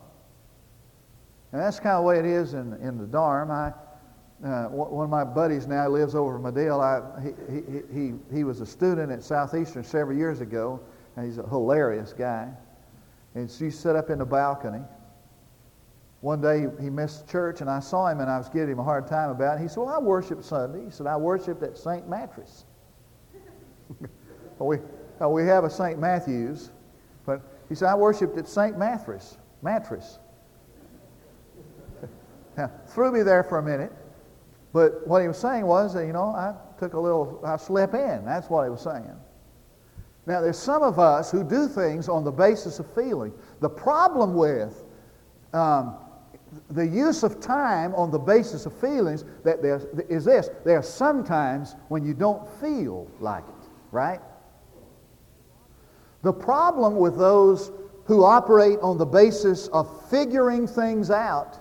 And 1.52 1.60
that's 1.60 1.80
kind 1.80 1.96
of 1.96 2.02
the 2.02 2.08
way 2.08 2.18
it 2.18 2.24
is 2.24 2.54
in, 2.54 2.74
in 2.74 2.98
the 2.98 3.06
dorm. 3.06 3.50
I, 3.50 3.72
uh, 4.44 4.68
one 4.68 5.04
of 5.04 5.10
my 5.10 5.24
buddies 5.24 5.66
now 5.66 5.88
lives 5.88 6.14
over 6.14 6.36
in 6.36 6.42
Madill. 6.42 6.80
I, 6.80 7.20
he, 7.20 7.52
he, 7.52 8.00
he, 8.00 8.36
he 8.36 8.44
was 8.44 8.60
a 8.60 8.66
student 8.66 9.10
at 9.10 9.24
Southeastern 9.24 9.82
several 9.82 10.16
years 10.16 10.40
ago, 10.40 10.78
and 11.16 11.26
he's 11.26 11.38
a 11.38 11.48
hilarious 11.48 12.12
guy. 12.12 12.48
And 13.34 13.50
so 13.50 13.64
you 13.64 13.70
sit 13.72 13.96
up 13.96 14.10
in 14.10 14.20
the 14.20 14.24
balcony. 14.24 14.80
One 16.20 16.40
day 16.40 16.66
he 16.80 16.90
missed 16.90 17.28
church, 17.28 17.60
and 17.60 17.70
I 17.70 17.78
saw 17.78 18.08
him, 18.08 18.20
and 18.20 18.28
I 18.28 18.38
was 18.38 18.48
giving 18.48 18.70
him 18.70 18.80
a 18.80 18.84
hard 18.84 19.06
time 19.06 19.30
about 19.30 19.58
it. 19.58 19.62
He 19.62 19.68
said, 19.68 19.78
Well, 19.78 19.94
I 19.94 19.98
worship 19.98 20.42
Sunday. 20.42 20.84
He 20.84 20.90
said, 20.90 21.06
I 21.06 21.16
worshiped 21.16 21.62
at 21.62 21.78
St. 21.78 22.08
Mattress. 22.08 22.64
we, 24.58 24.78
we 25.20 25.44
have 25.44 25.64
a 25.64 25.70
St. 25.70 25.98
Matthew's, 25.98 26.70
but 27.24 27.40
he 27.68 27.76
said, 27.76 27.88
I 27.88 27.94
worshiped 27.94 28.36
at 28.36 28.48
St. 28.48 28.76
Mattress. 28.76 29.38
Mattress. 29.62 30.18
Now, 32.56 32.72
threw 32.88 33.12
me 33.12 33.22
there 33.22 33.44
for 33.44 33.58
a 33.58 33.62
minute, 33.62 33.92
but 34.72 35.06
what 35.06 35.22
he 35.22 35.28
was 35.28 35.38
saying 35.38 35.64
was 35.64 35.94
that, 35.94 36.04
you 36.04 36.12
know, 36.12 36.30
I 36.30 36.56
took 36.76 36.94
a 36.94 36.98
little, 36.98 37.40
I 37.46 37.56
slip 37.56 37.94
in. 37.94 38.24
That's 38.24 38.50
what 38.50 38.64
he 38.64 38.70
was 38.70 38.80
saying. 38.80 39.08
Now, 40.26 40.40
there's 40.40 40.58
some 40.58 40.82
of 40.82 40.98
us 40.98 41.30
who 41.30 41.44
do 41.44 41.68
things 41.68 42.08
on 42.08 42.24
the 42.24 42.32
basis 42.32 42.80
of 42.80 42.92
feeling. 42.94 43.32
The 43.60 43.68
problem 43.68 44.34
with 44.34 44.84
um, 45.52 45.94
the 46.70 46.86
use 46.86 47.22
of 47.22 47.40
time 47.40 47.94
on 47.94 48.10
the 48.10 48.18
basis 48.18 48.66
of 48.66 48.72
feelings 48.72 49.24
that 49.44 49.62
there 49.62 49.80
is 50.08 50.24
this. 50.24 50.50
There 50.64 50.78
are 50.78 50.82
sometimes 50.82 51.76
when 51.88 52.04
you 52.04 52.14
don't 52.14 52.48
feel 52.60 53.10
like 53.20 53.44
it, 53.44 53.68
right? 53.90 54.20
The 56.22 56.32
problem 56.32 56.96
with 56.96 57.16
those 57.16 57.70
who 58.04 58.24
operate 58.24 58.78
on 58.80 58.98
the 58.98 59.06
basis 59.06 59.68
of 59.68 60.08
figuring 60.08 60.66
things 60.66 61.10
out 61.10 61.60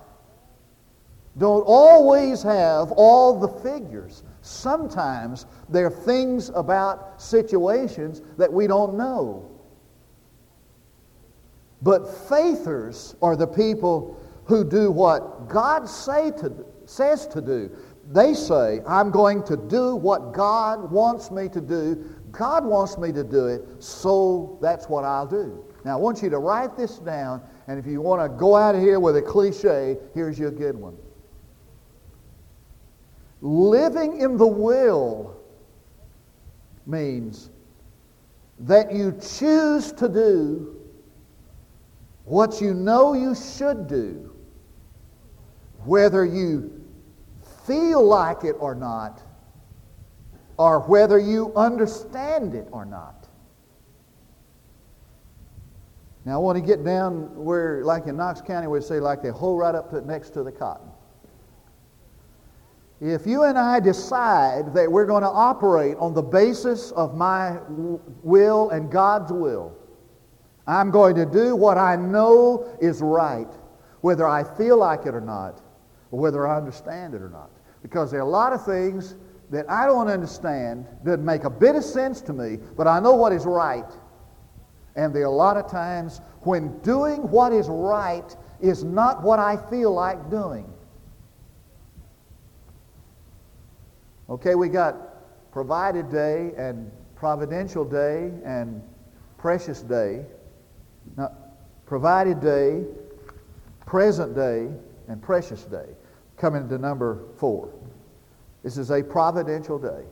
don't 1.37 1.61
always 1.61 2.41
have 2.41 2.91
all 2.93 3.39
the 3.39 3.47
figures. 3.47 4.23
Sometimes 4.41 5.45
there 5.69 5.85
are 5.85 5.91
things 5.91 6.49
about 6.55 7.21
situations 7.21 8.21
that 8.37 8.51
we 8.51 8.65
don't 8.65 8.95
know. 8.95 9.47
But 11.81 12.07
faithers 12.27 13.15
are 13.21 13.35
the 13.35 13.45
people 13.45 14.19
who 14.47 14.63
do 14.63 14.89
what 14.91 15.49
God 15.49 15.87
say 15.87 16.31
to, 16.31 16.65
says 16.85 17.27
to 17.27 17.41
do. 17.41 17.69
They 18.09 18.33
say, 18.33 18.79
I'm 18.87 19.11
going 19.11 19.43
to 19.43 19.57
do 19.57 19.95
what 19.95 20.33
God 20.33 20.89
wants 20.89 21.29
me 21.29 21.49
to 21.49 21.59
do. 21.59 22.05
God 22.31 22.63
wants 22.63 22.97
me 22.97 23.11
to 23.11 23.23
do 23.23 23.47
it, 23.47 23.65
so 23.79 24.57
that's 24.61 24.87
what 24.87 25.03
I'll 25.03 25.27
do. 25.27 25.65
Now, 25.83 25.97
I 25.97 25.99
want 25.99 26.21
you 26.21 26.29
to 26.29 26.39
write 26.39 26.77
this 26.77 26.99
down, 26.99 27.41
and 27.67 27.77
if 27.77 27.85
you 27.85 27.99
want 28.01 28.21
to 28.21 28.37
go 28.37 28.55
out 28.55 28.75
of 28.75 28.81
here 28.81 28.99
with 28.99 29.17
a 29.17 29.21
cliche, 29.21 29.97
here's 30.13 30.39
your 30.39 30.51
good 30.51 30.75
one. 30.75 30.95
Living 33.41 34.19
in 34.19 34.37
the 34.37 34.47
will 34.47 35.35
means 36.85 37.49
that 38.59 38.93
you 38.93 39.11
choose 39.21 39.91
to 39.91 40.07
do 40.07 40.77
what 42.23 42.59
you 42.59 42.73
know 42.73 43.13
you 43.13 43.33
should 43.33 43.87
do, 43.87 44.26
whether 45.85 46.25
you 46.25 46.83
feel 47.65 48.03
like 48.03 48.43
it 48.43 48.55
or 48.59 48.75
not, 48.75 49.21
or 50.57 50.79
whether 50.81 51.19
you 51.19 51.53
understand 51.55 52.55
it 52.55 52.67
or 52.71 52.85
not. 52.85 53.27
Now, 56.25 56.33
I 56.33 56.37
want 56.37 56.57
to 56.57 56.61
get 56.61 56.83
down 56.83 57.41
where, 57.41 57.83
like 57.85 58.07
in 58.07 58.17
Knox 58.17 58.41
County, 58.41 58.67
we 58.67 58.81
say, 58.81 58.99
like 58.99 59.21
they 59.21 59.29
hold 59.29 59.59
right 59.59 59.73
up 59.73 59.89
to, 59.91 60.01
next 60.01 60.31
to 60.31 60.43
the 60.43 60.51
cotton. 60.51 60.89
If 62.99 63.27
you 63.27 63.43
and 63.43 63.57
I 63.57 63.79
decide 63.79 64.73
that 64.73 64.91
we're 64.91 65.05
going 65.05 65.21
to 65.21 65.29
operate 65.29 65.95
on 65.99 66.13
the 66.13 66.21
basis 66.21 66.91
of 66.91 67.15
my 67.15 67.59
will 67.69 68.71
and 68.71 68.91
God's 68.91 69.31
will, 69.31 69.77
I'm 70.65 70.91
going 70.91 71.15
to 71.15 71.25
do 71.25 71.55
what 71.55 71.77
I 71.77 71.95
know 71.95 72.75
is 72.81 73.01
right, 73.01 73.47
whether 74.01 74.27
I 74.27 74.43
feel 74.43 74.77
like 74.77 75.05
it 75.05 75.13
or 75.13 75.21
not, 75.21 75.61
or 76.11 76.19
whether 76.19 76.47
I 76.47 76.57
understand 76.57 77.13
it 77.13 77.21
or 77.21 77.29
not. 77.29 77.49
Because 77.81 78.11
there 78.11 78.19
are 78.19 78.27
a 78.27 78.29
lot 78.29 78.53
of 78.53 78.65
things 78.65 79.15
that 79.49 79.69
I 79.69 79.85
don't 79.85 80.07
understand, 80.07 80.85
doesn't 81.05 81.23
make 81.23 81.43
a 81.43 81.49
bit 81.49 81.75
of 81.75 81.83
sense 81.83 82.21
to 82.21 82.33
me, 82.33 82.59
but 82.75 82.87
I 82.87 82.99
know 82.99 83.15
what 83.15 83.31
is 83.31 83.45
right. 83.45 83.89
And 84.95 85.13
there 85.13 85.23
are 85.23 85.25
a 85.25 85.29
lot 85.29 85.57
of 85.57 85.69
times 85.69 86.21
when 86.41 86.77
doing 86.79 87.21
what 87.29 87.53
is 87.53 87.67
right 87.69 88.35
is 88.59 88.83
not 88.83 89.21
what 89.21 89.39
I 89.39 89.57
feel 89.69 89.93
like 89.93 90.29
doing. 90.29 90.71
Okay, 94.29 94.55
we 94.55 94.67
got 94.67 95.51
provided 95.51 96.11
day 96.11 96.51
and 96.57 96.91
providential 97.15 97.85
day 97.85 98.31
and 98.43 98.81
precious 99.37 99.81
day. 99.81 100.25
Now, 101.15 101.31
provided 101.85 102.41
day, 102.41 102.83
present 103.85 104.35
day, 104.35 104.67
and 105.07 105.21
precious 105.21 105.63
day. 105.63 105.87
Coming 106.37 106.69
to 106.69 106.77
number 106.77 107.23
four. 107.37 107.73
This 108.63 108.77
is 108.77 108.91
a 108.91 109.01
providential 109.03 109.79
day. 109.79 110.03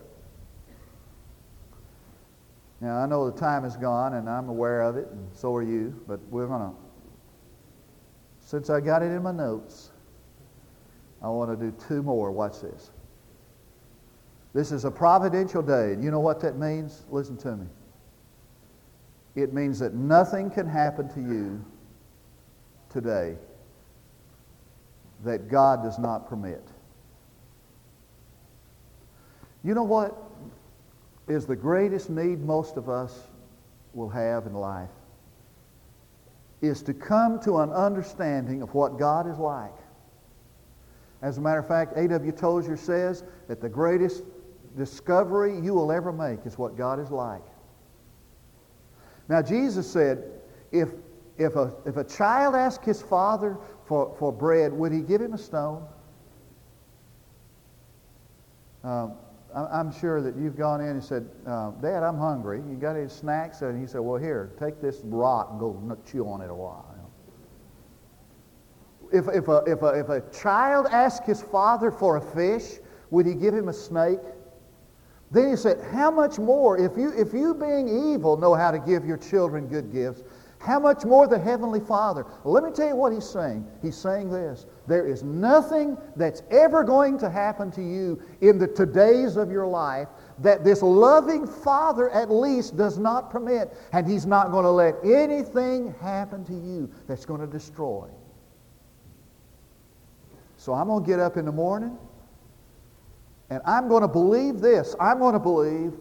Now, 2.81 2.97
I 2.97 3.05
know 3.05 3.29
the 3.29 3.37
time 3.37 3.63
is 3.63 3.77
gone, 3.77 4.15
and 4.15 4.29
I'm 4.29 4.49
aware 4.49 4.81
of 4.81 4.97
it, 4.97 5.07
and 5.11 5.27
so 5.33 5.53
are 5.55 5.63
you, 5.63 5.99
but 6.07 6.19
we're 6.29 6.47
going 6.47 6.61
to, 6.61 6.75
since 8.39 8.69
I 8.69 8.79
got 8.79 9.01
it 9.01 9.11
in 9.11 9.23
my 9.23 9.31
notes, 9.31 9.91
I 11.21 11.29
want 11.29 11.57
to 11.57 11.65
do 11.65 11.75
two 11.87 12.03
more. 12.03 12.31
Watch 12.31 12.61
this. 12.61 12.91
This 14.53 14.71
is 14.71 14.85
a 14.85 14.91
providential 14.91 15.61
day. 15.61 15.97
You 15.99 16.11
know 16.11 16.19
what 16.19 16.39
that 16.41 16.57
means? 16.57 17.05
Listen 17.09 17.37
to 17.37 17.55
me. 17.55 17.67
It 19.35 19.53
means 19.53 19.79
that 19.79 19.93
nothing 19.93 20.49
can 20.49 20.67
happen 20.67 21.09
to 21.09 21.19
you 21.19 21.63
today 22.89 23.35
that 25.25 25.49
God 25.49 25.83
does 25.83 25.99
not 25.99 26.29
permit. 26.29 26.63
You 29.63 29.73
know 29.73 29.83
what 29.83 30.15
is 31.27 31.45
the 31.45 31.55
greatest 31.55 32.09
need 32.09 32.41
most 32.41 32.77
of 32.77 32.87
us 32.87 33.27
will 33.93 34.09
have 34.09 34.45
in 34.45 34.53
life? 34.53 34.89
Is 36.61 36.81
to 36.83 36.93
come 36.93 37.39
to 37.41 37.57
an 37.57 37.71
understanding 37.71 38.61
of 38.61 38.73
what 38.73 38.97
God 38.99 39.27
is 39.27 39.37
like. 39.37 39.73
As 41.21 41.37
a 41.39 41.41
matter 41.41 41.59
of 41.59 41.67
fact, 41.67 41.97
A.W. 41.97 42.31
Tozer 42.31 42.77
says 42.77 43.23
that 43.47 43.59
the 43.59 43.69
greatest 43.69 44.23
discovery 44.77 45.59
you 45.59 45.73
will 45.73 45.91
ever 45.91 46.11
make 46.11 46.45
is 46.45 46.57
what 46.57 46.77
God 46.77 46.99
is 46.99 47.09
like. 47.09 47.41
Now, 49.27 49.41
Jesus 49.41 49.89
said, 49.89 50.23
if, 50.71 50.89
if, 51.37 51.55
a, 51.55 51.73
if 51.85 51.97
a 51.97 52.03
child 52.03 52.53
asks 52.53 52.85
his 52.85 53.01
father 53.01 53.57
for, 53.87 54.15
for 54.17 54.31
bread, 54.31 54.73
would 54.73 54.91
he 54.91 55.01
give 55.01 55.21
him 55.21 55.33
a 55.33 55.37
stone? 55.37 55.85
Um, 58.83 59.13
I'm 59.55 59.91
sure 59.91 60.21
that 60.21 60.35
you've 60.35 60.57
gone 60.57 60.81
in 60.81 60.87
and 60.87 61.03
said, 61.03 61.29
uh, 61.47 61.71
Dad, 61.81 62.03
I'm 62.03 62.17
hungry. 62.17 62.57
You 62.57 62.75
got 62.75 62.97
any 62.97 63.07
snacks? 63.07 63.61
And 63.61 63.79
he 63.79 63.87
said, 63.87 64.01
Well, 64.01 64.19
here, 64.19 64.51
take 64.59 64.81
this 64.81 64.99
rock 65.05 65.49
and 65.51 65.59
go 65.59 65.97
chew 66.05 66.27
on 66.27 66.41
it 66.41 66.49
a 66.49 66.53
while. 66.53 66.85
If, 69.13 69.27
if, 69.29 69.47
a, 69.47 69.63
if, 69.65 69.81
a, 69.81 69.87
if 69.99 70.09
a 70.09 70.21
child 70.37 70.87
asked 70.91 71.23
his 71.25 71.41
father 71.41 71.89
for 71.89 72.17
a 72.17 72.21
fish, 72.21 72.79
would 73.11 73.25
he 73.25 73.33
give 73.33 73.53
him 73.53 73.69
a 73.69 73.73
snake? 73.73 74.19
Then 75.31 75.51
he 75.51 75.55
said, 75.55 75.81
How 75.91 76.11
much 76.11 76.37
more, 76.37 76.77
if 76.77 76.97
you, 76.97 77.13
if 77.17 77.33
you 77.33 77.53
being 77.53 78.13
evil 78.13 78.35
know 78.37 78.55
how 78.55 78.71
to 78.71 78.79
give 78.79 79.05
your 79.05 79.17
children 79.17 79.67
good 79.67 79.91
gifts, 79.91 80.23
how 80.65 80.79
much 80.79 81.05
more 81.05 81.27
the 81.27 81.37
Heavenly 81.37 81.79
Father? 81.79 82.25
Let 82.43 82.63
me 82.63 82.71
tell 82.71 82.87
you 82.87 82.95
what 82.95 83.13
he's 83.13 83.29
saying. 83.29 83.67
He's 83.81 83.95
saying 83.95 84.31
this 84.31 84.65
there 84.87 85.07
is 85.07 85.21
nothing 85.21 85.97
that's 86.15 86.41
ever 86.49 86.83
going 86.83 87.19
to 87.19 87.29
happen 87.29 87.71
to 87.71 87.81
you 87.81 88.21
in 88.41 88.57
the 88.57 88.67
todays 88.67 89.37
of 89.37 89.51
your 89.51 89.67
life 89.67 90.07
that 90.39 90.63
this 90.63 90.81
loving 90.81 91.45
Father 91.45 92.09
at 92.09 92.31
least 92.31 92.75
does 92.77 92.97
not 92.97 93.29
permit. 93.29 93.73
And 93.93 94.07
he's 94.07 94.25
not 94.25 94.51
going 94.51 94.63
to 94.63 94.71
let 94.71 94.95
anything 95.03 95.93
happen 96.01 96.43
to 96.45 96.53
you 96.53 96.89
that's 97.07 97.25
going 97.25 97.41
to 97.41 97.47
destroy. 97.47 98.07
So 100.57 100.73
I'm 100.73 100.87
going 100.87 101.03
to 101.03 101.07
get 101.07 101.19
up 101.19 101.37
in 101.37 101.45
the 101.45 101.51
morning. 101.51 101.95
And 103.51 103.61
I'm 103.65 103.87
going 103.87 104.01
to 104.01 104.07
believe 104.07 104.59
this. 104.59 104.95
I'm 104.99 105.19
going 105.19 105.33
to 105.33 105.39
believe 105.39 105.93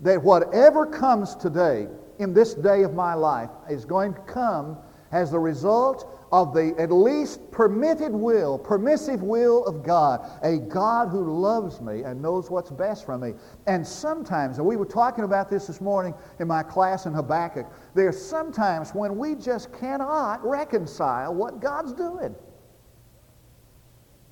that 0.00 0.22
whatever 0.22 0.86
comes 0.86 1.34
today, 1.34 1.88
in 2.18 2.32
this 2.32 2.54
day 2.54 2.82
of 2.82 2.94
my 2.94 3.14
life, 3.14 3.50
is 3.68 3.84
going 3.84 4.14
to 4.14 4.20
come 4.20 4.76
as 5.12 5.30
the 5.30 5.38
result 5.38 6.08
of 6.32 6.54
the 6.54 6.74
at 6.78 6.90
least 6.90 7.50
permitted 7.50 8.10
will, 8.10 8.58
permissive 8.58 9.22
will 9.22 9.64
of 9.66 9.84
God, 9.84 10.26
a 10.42 10.56
God 10.56 11.08
who 11.08 11.38
loves 11.40 11.82
me 11.82 12.02
and 12.04 12.22
knows 12.22 12.50
what's 12.50 12.70
best 12.70 13.04
for 13.04 13.18
me. 13.18 13.34
And 13.66 13.86
sometimes, 13.86 14.56
and 14.56 14.66
we 14.66 14.76
were 14.76 14.86
talking 14.86 15.24
about 15.24 15.50
this 15.50 15.66
this 15.66 15.82
morning 15.82 16.14
in 16.40 16.48
my 16.48 16.62
class 16.62 17.04
in 17.04 17.12
Habakkuk, 17.12 17.66
there's 17.94 18.20
sometimes 18.20 18.94
when 18.94 19.18
we 19.18 19.34
just 19.34 19.78
cannot 19.78 20.42
reconcile 20.42 21.34
what 21.34 21.60
God's 21.60 21.92
doing. 21.92 22.34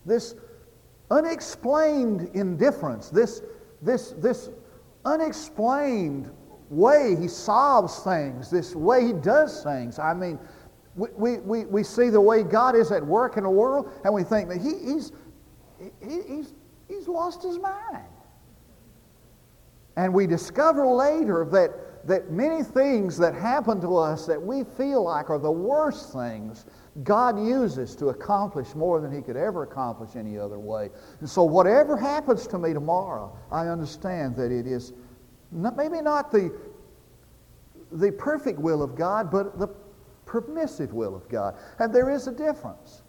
This 0.06 0.34
unexplained 1.10 2.30
indifference, 2.32 3.10
this, 3.10 3.42
this, 3.82 4.12
this 4.12 4.48
unexplained 5.04 6.30
way 6.70 7.16
he 7.20 7.28
solves 7.28 7.98
things, 8.00 8.50
this 8.50 8.74
way 8.74 9.06
he 9.06 9.12
does 9.12 9.62
things. 9.62 9.98
I 9.98 10.14
mean, 10.14 10.38
we, 10.94 11.38
we, 11.38 11.64
we 11.64 11.82
see 11.82 12.10
the 12.10 12.20
way 12.20 12.42
God 12.42 12.74
is 12.74 12.90
at 12.92 13.04
work 13.04 13.36
in 13.36 13.44
the 13.44 13.50
world, 13.50 13.90
and 14.04 14.14
we 14.14 14.22
think 14.22 14.48
that 14.48 14.60
he, 14.60 14.92
he's, 14.92 15.12
he, 15.78 16.20
he's, 16.28 16.54
he's 16.88 17.08
lost 17.08 17.42
his 17.42 17.58
mind. 17.58 18.04
And 19.96 20.14
we 20.14 20.26
discover 20.26 20.86
later 20.86 21.46
that, 21.52 22.06
that 22.06 22.30
many 22.30 22.62
things 22.62 23.18
that 23.18 23.34
happen 23.34 23.80
to 23.80 23.96
us 23.96 24.26
that 24.26 24.40
we 24.40 24.64
feel 24.64 25.04
like 25.04 25.30
are 25.30 25.38
the 25.38 25.50
worst 25.50 26.12
things 26.12 26.66
God 27.04 27.38
uses 27.38 27.94
to 27.96 28.08
accomplish 28.08 28.74
more 28.74 29.00
than 29.00 29.12
he 29.12 29.22
could 29.22 29.36
ever 29.36 29.62
accomplish 29.62 30.16
any 30.16 30.38
other 30.38 30.58
way. 30.58 30.90
And 31.20 31.28
so 31.28 31.44
whatever 31.44 31.96
happens 31.96 32.46
to 32.48 32.58
me 32.58 32.72
tomorrow, 32.72 33.36
I 33.50 33.68
understand 33.68 34.36
that 34.36 34.50
it 34.50 34.66
is 34.66 34.92
not, 35.52 35.76
maybe 35.76 36.00
not 36.00 36.30
the, 36.30 36.52
the 37.92 38.12
perfect 38.12 38.58
will 38.58 38.82
of 38.82 38.94
God, 38.94 39.30
but 39.30 39.58
the 39.58 39.68
permissive 40.26 40.92
will 40.92 41.14
of 41.14 41.28
God. 41.28 41.56
And 41.78 41.92
there 41.92 42.10
is 42.10 42.26
a 42.26 42.32
difference. 42.32 43.02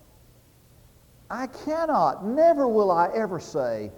I 1.29 1.47
cannot, 1.47 2.25
never 2.25 2.67
will 2.67 2.91
I 2.91 3.09
ever 3.15 3.39
say, 3.39 3.91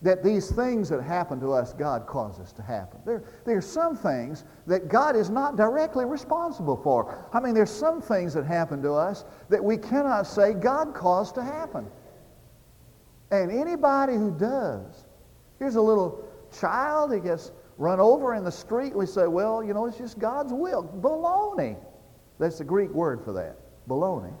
that 0.00 0.22
these 0.22 0.50
things 0.50 0.88
that 0.88 1.02
happen 1.02 1.40
to 1.40 1.52
us, 1.52 1.72
God 1.72 2.06
causes 2.06 2.52
to 2.52 2.62
happen. 2.62 3.00
There, 3.04 3.24
there 3.44 3.56
are 3.56 3.60
some 3.60 3.96
things 3.96 4.44
that 4.66 4.88
God 4.88 5.16
is 5.16 5.28
not 5.28 5.56
directly 5.56 6.04
responsible 6.04 6.76
for. 6.76 7.28
I 7.32 7.40
mean, 7.40 7.52
there's 7.52 7.70
some 7.70 8.00
things 8.00 8.32
that 8.34 8.46
happen 8.46 8.80
to 8.82 8.92
us 8.92 9.24
that 9.48 9.62
we 9.62 9.76
cannot 9.76 10.26
say 10.26 10.54
God 10.54 10.94
caused 10.94 11.34
to 11.34 11.42
happen. 11.42 11.88
And 13.32 13.50
anybody 13.50 14.14
who 14.14 14.30
does, 14.30 15.04
here's 15.58 15.74
a 15.74 15.82
little 15.82 16.24
child 16.58 17.12
he 17.12 17.20
gets 17.20 17.50
run 17.78 18.00
over 18.00 18.34
in 18.34 18.44
the 18.44 18.52
street. 18.52 18.94
We 18.94 19.06
say, 19.06 19.26
well, 19.26 19.62
you 19.64 19.72
know, 19.72 19.86
it's 19.86 19.96
just 19.96 20.18
God's 20.18 20.52
will. 20.52 20.84
Baloney. 21.00 21.76
That's 22.38 22.58
the 22.58 22.64
Greek 22.64 22.90
word 22.90 23.24
for 23.24 23.32
that. 23.32 23.56
Baloney. 23.88 24.34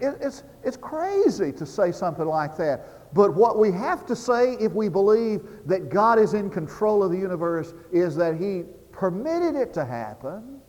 It, 0.00 0.16
it's, 0.20 0.44
it's 0.64 0.76
crazy 0.76 1.52
to 1.52 1.66
say 1.66 1.92
something 1.92 2.26
like 2.26 2.56
that. 2.56 3.14
But 3.14 3.34
what 3.34 3.58
we 3.58 3.72
have 3.72 4.06
to 4.06 4.16
say 4.16 4.54
if 4.54 4.72
we 4.72 4.88
believe 4.88 5.40
that 5.66 5.88
God 5.88 6.18
is 6.18 6.34
in 6.34 6.50
control 6.50 7.02
of 7.02 7.10
the 7.10 7.16
universe 7.16 7.74
is 7.92 8.14
that 8.16 8.36
He 8.36 8.64
permitted 8.92 9.56
it 9.56 9.72
to 9.74 9.84
happen 9.84 10.60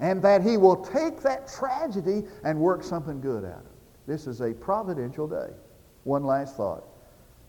and 0.00 0.20
that 0.22 0.42
He 0.42 0.56
will 0.56 0.76
take 0.76 1.20
that 1.22 1.48
tragedy 1.48 2.24
and 2.44 2.58
work 2.58 2.82
something 2.82 3.20
good 3.20 3.44
out 3.44 3.60
of 3.60 3.66
it. 3.66 3.72
This 4.06 4.26
is 4.26 4.40
a 4.40 4.52
providential 4.52 5.28
day. 5.28 5.50
One 6.04 6.24
last 6.24 6.56
thought. 6.56 6.84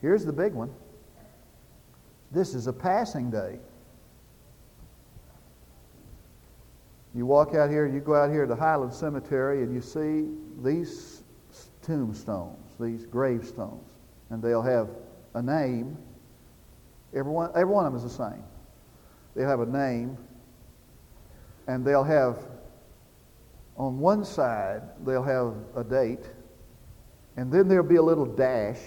Here's 0.00 0.24
the 0.24 0.32
big 0.32 0.52
one. 0.52 0.70
This 2.30 2.54
is 2.54 2.66
a 2.66 2.72
passing 2.72 3.30
day. 3.30 3.58
You 7.14 7.26
walk 7.26 7.54
out 7.54 7.70
here, 7.70 7.86
you 7.88 7.98
go 7.98 8.14
out 8.14 8.30
here 8.30 8.46
to 8.46 8.54
Highland 8.54 8.94
Cemetery, 8.94 9.64
and 9.64 9.74
you 9.74 9.80
see 9.80 10.28
these 10.62 11.24
tombstones, 11.82 12.76
these 12.78 13.04
gravestones, 13.04 13.90
and 14.30 14.40
they'll 14.40 14.62
have 14.62 14.90
a 15.34 15.42
name. 15.42 15.98
Every 17.14 17.32
one, 17.32 17.50
every 17.56 17.72
one 17.74 17.84
of 17.84 17.92
them 17.92 18.04
is 18.04 18.16
the 18.16 18.24
same. 18.24 18.44
They'll 19.34 19.48
have 19.48 19.60
a 19.60 19.66
name, 19.66 20.16
and 21.66 21.84
they'll 21.84 22.04
have, 22.04 22.38
on 23.76 23.98
one 23.98 24.24
side, 24.24 24.82
they'll 25.04 25.24
have 25.24 25.54
a 25.74 25.82
date, 25.82 26.30
and 27.36 27.52
then 27.52 27.66
there'll 27.66 27.84
be 27.84 27.96
a 27.96 28.02
little 28.02 28.26
dash, 28.26 28.78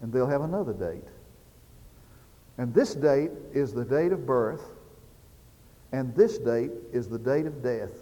and 0.00 0.12
they'll 0.12 0.28
have 0.28 0.42
another 0.42 0.72
date. 0.72 1.08
And 2.58 2.72
this 2.72 2.94
date 2.94 3.30
is 3.52 3.72
the 3.72 3.84
date 3.84 4.12
of 4.12 4.26
birth, 4.26 4.62
and 5.92 6.14
this 6.14 6.38
date 6.38 6.70
is 6.92 7.08
the 7.08 7.18
date 7.18 7.46
of 7.46 7.62
death. 7.62 7.92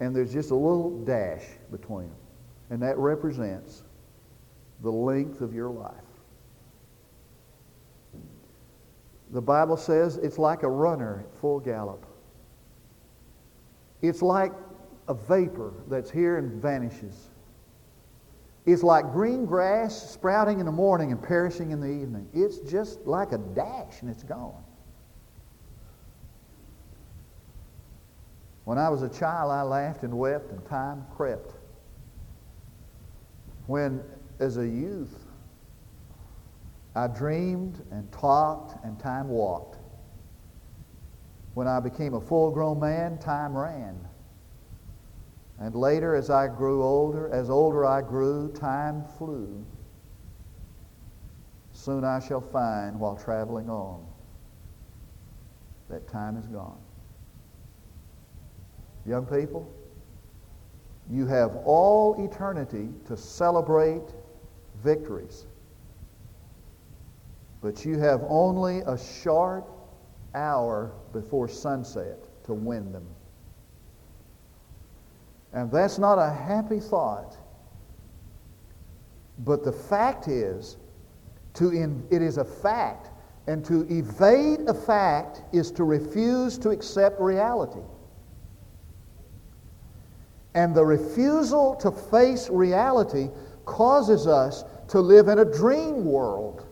And 0.00 0.16
there's 0.16 0.32
just 0.32 0.50
a 0.50 0.54
little 0.54 1.04
dash 1.04 1.44
between 1.70 2.08
them. 2.08 2.16
And 2.70 2.82
that 2.82 2.96
represents 2.96 3.82
the 4.82 4.90
length 4.90 5.42
of 5.42 5.52
your 5.52 5.68
life. 5.68 5.94
The 9.32 9.42
Bible 9.42 9.76
says 9.76 10.16
it's 10.16 10.38
like 10.38 10.62
a 10.62 10.68
runner 10.68 11.24
at 11.26 11.40
full 11.40 11.60
gallop. 11.60 12.04
It's 14.02 14.22
like 14.22 14.52
a 15.08 15.14
vapor 15.14 15.72
that's 15.88 16.10
here 16.10 16.38
and 16.38 16.60
vanishes. 16.62 17.29
It's 18.72 18.84
like 18.84 19.10
green 19.10 19.46
grass 19.46 20.10
sprouting 20.12 20.60
in 20.60 20.66
the 20.66 20.72
morning 20.72 21.10
and 21.10 21.20
perishing 21.20 21.72
in 21.72 21.80
the 21.80 21.88
evening. 21.88 22.28
It's 22.32 22.58
just 22.60 23.04
like 23.04 23.32
a 23.32 23.38
dash 23.38 24.00
and 24.00 24.08
it's 24.08 24.22
gone. 24.22 24.62
When 28.64 28.78
I 28.78 28.88
was 28.88 29.02
a 29.02 29.08
child, 29.08 29.50
I 29.50 29.62
laughed 29.62 30.04
and 30.04 30.16
wept 30.16 30.52
and 30.52 30.64
time 30.66 31.04
crept. 31.16 31.54
When, 33.66 34.04
as 34.38 34.56
a 34.56 34.66
youth, 34.66 35.24
I 36.94 37.08
dreamed 37.08 37.84
and 37.90 38.10
talked 38.12 38.84
and 38.84 39.00
time 39.00 39.28
walked. 39.28 39.78
When 41.54 41.66
I 41.66 41.80
became 41.80 42.14
a 42.14 42.20
full 42.20 42.52
grown 42.52 42.78
man, 42.78 43.18
time 43.18 43.56
ran. 43.56 43.98
And 45.60 45.74
later, 45.74 46.14
as 46.14 46.30
I 46.30 46.48
grew 46.48 46.82
older, 46.82 47.28
as 47.28 47.50
older 47.50 47.84
I 47.84 48.00
grew, 48.00 48.50
time 48.52 49.04
flew. 49.18 49.64
Soon 51.72 52.02
I 52.02 52.18
shall 52.18 52.40
find, 52.40 52.98
while 52.98 53.16
traveling 53.16 53.68
on, 53.68 54.04
that 55.90 56.08
time 56.08 56.38
is 56.38 56.46
gone. 56.46 56.80
Young 59.04 59.26
people, 59.26 59.70
you 61.10 61.26
have 61.26 61.56
all 61.64 62.24
eternity 62.24 62.88
to 63.06 63.16
celebrate 63.16 64.14
victories. 64.82 65.46
But 67.60 67.84
you 67.84 67.98
have 67.98 68.24
only 68.28 68.80
a 68.86 68.96
short 68.96 69.64
hour 70.34 70.92
before 71.12 71.48
sunset 71.48 72.18
to 72.44 72.54
win 72.54 72.92
them. 72.92 73.06
And 75.52 75.70
that's 75.70 75.98
not 75.98 76.18
a 76.18 76.30
happy 76.30 76.78
thought. 76.78 77.36
But 79.40 79.64
the 79.64 79.72
fact 79.72 80.28
is, 80.28 80.76
to 81.54 81.70
in, 81.70 82.06
it 82.10 82.22
is 82.22 82.36
a 82.36 82.44
fact. 82.44 83.10
And 83.46 83.64
to 83.64 83.82
evade 83.90 84.68
a 84.68 84.74
fact 84.74 85.42
is 85.52 85.70
to 85.72 85.84
refuse 85.84 86.56
to 86.58 86.70
accept 86.70 87.20
reality. 87.20 87.80
And 90.54 90.74
the 90.74 90.84
refusal 90.84 91.74
to 91.76 91.90
face 91.90 92.48
reality 92.48 93.28
causes 93.64 94.26
us 94.26 94.64
to 94.88 95.00
live 95.00 95.28
in 95.28 95.38
a 95.40 95.44
dream 95.44 96.04
world. 96.04 96.66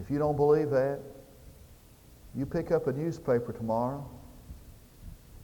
If 0.00 0.10
you 0.10 0.18
don't 0.18 0.36
believe 0.36 0.70
that, 0.70 1.00
you 2.34 2.46
pick 2.46 2.72
up 2.72 2.88
a 2.88 2.92
newspaper 2.92 3.52
tomorrow 3.52 4.08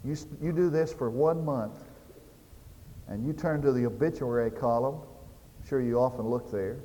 you, 0.05 0.17
you 0.41 0.53
do 0.53 0.71
this 0.71 0.93
for 0.93 1.11
one 1.11 1.45
month, 1.45 1.85
and 3.09 3.27
you 3.27 3.33
turn 3.33 3.61
to 3.63 3.73
the 3.73 3.87
obituary 3.87 4.51
column. 4.51 4.97
I'm 4.97 5.69
sure 5.69 5.81
you 5.81 5.99
often 5.99 6.27
look 6.27 6.51
there. 6.51 6.79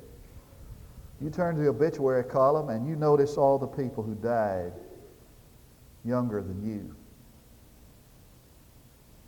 You 1.20 1.30
turn 1.30 1.56
to 1.56 1.62
the 1.62 1.68
obituary 1.68 2.24
column, 2.24 2.68
and 2.68 2.86
you 2.86 2.96
notice 2.96 3.36
all 3.36 3.58
the 3.58 3.66
people 3.66 4.02
who 4.02 4.14
died 4.16 4.72
younger 6.04 6.42
than 6.42 6.62
you. 6.62 6.94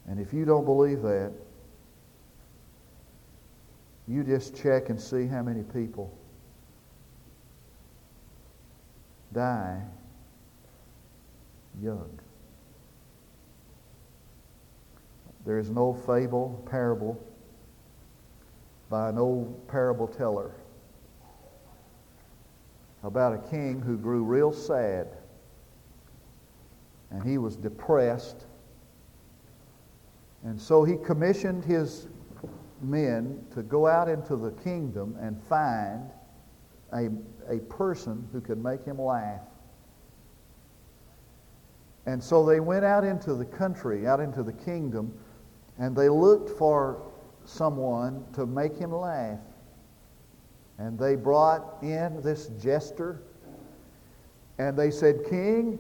And 0.07 0.21
if 0.21 0.33
you 0.33 0.45
don't 0.45 0.65
believe 0.65 1.03
that, 1.03 1.33
you 4.07 4.25
just 4.25 4.57
check 4.57 4.89
and 4.89 5.01
see 5.01 5.27
how 5.27 5.43
many 5.43 5.63
people 5.63 6.17
die 9.33 9.83
young. 11.83 12.19
There 15.49 15.59
is 15.59 15.71
no 15.71 15.95
fable, 15.95 16.63
parable 16.69 17.19
by 18.91 19.09
an 19.09 19.17
old 19.17 19.67
parable 19.67 20.07
teller 20.07 20.53
about 23.03 23.33
a 23.33 23.39
king 23.49 23.81
who 23.81 23.97
grew 23.97 24.25
real 24.25 24.53
sad 24.53 25.09
and 27.11 27.25
he 27.25 27.39
was 27.39 27.57
depressed. 27.57 28.45
And 30.45 30.61
so 30.61 30.85
he 30.85 30.97
commissioned 30.99 31.65
his 31.65 32.09
men 32.83 33.43
to 33.55 33.63
go 33.63 33.87
out 33.87 34.11
into 34.11 34.37
the 34.37 34.51
kingdom 34.51 35.17
and 35.19 35.43
find 35.45 36.11
a, 36.93 37.09
a 37.51 37.61
person 37.71 38.29
who 38.33 38.43
could 38.43 38.63
make 38.63 38.85
him 38.85 39.01
laugh. 39.01 39.41
And 42.05 42.23
so 42.23 42.45
they 42.45 42.61
went 42.61 42.85
out 42.85 43.03
into 43.03 43.33
the 43.33 43.47
country, 43.47 44.07
out 44.07 44.21
into 44.21 44.43
the 44.43 44.53
kingdom, 44.53 45.19
and 45.79 45.97
they 45.97 46.09
looked 46.09 46.51
for 46.51 47.03
someone 47.45 48.25
to 48.35 48.47
make 48.47 48.77
him 48.77 48.93
laugh. 48.93 49.39
And 50.79 50.99
they 50.99 51.17
brought 51.17 51.79
in 51.83 52.21
this 52.23 52.49
jester, 52.61 53.23
and 54.59 54.77
they 54.77 54.91
said, 54.91 55.25
King, 55.29 55.79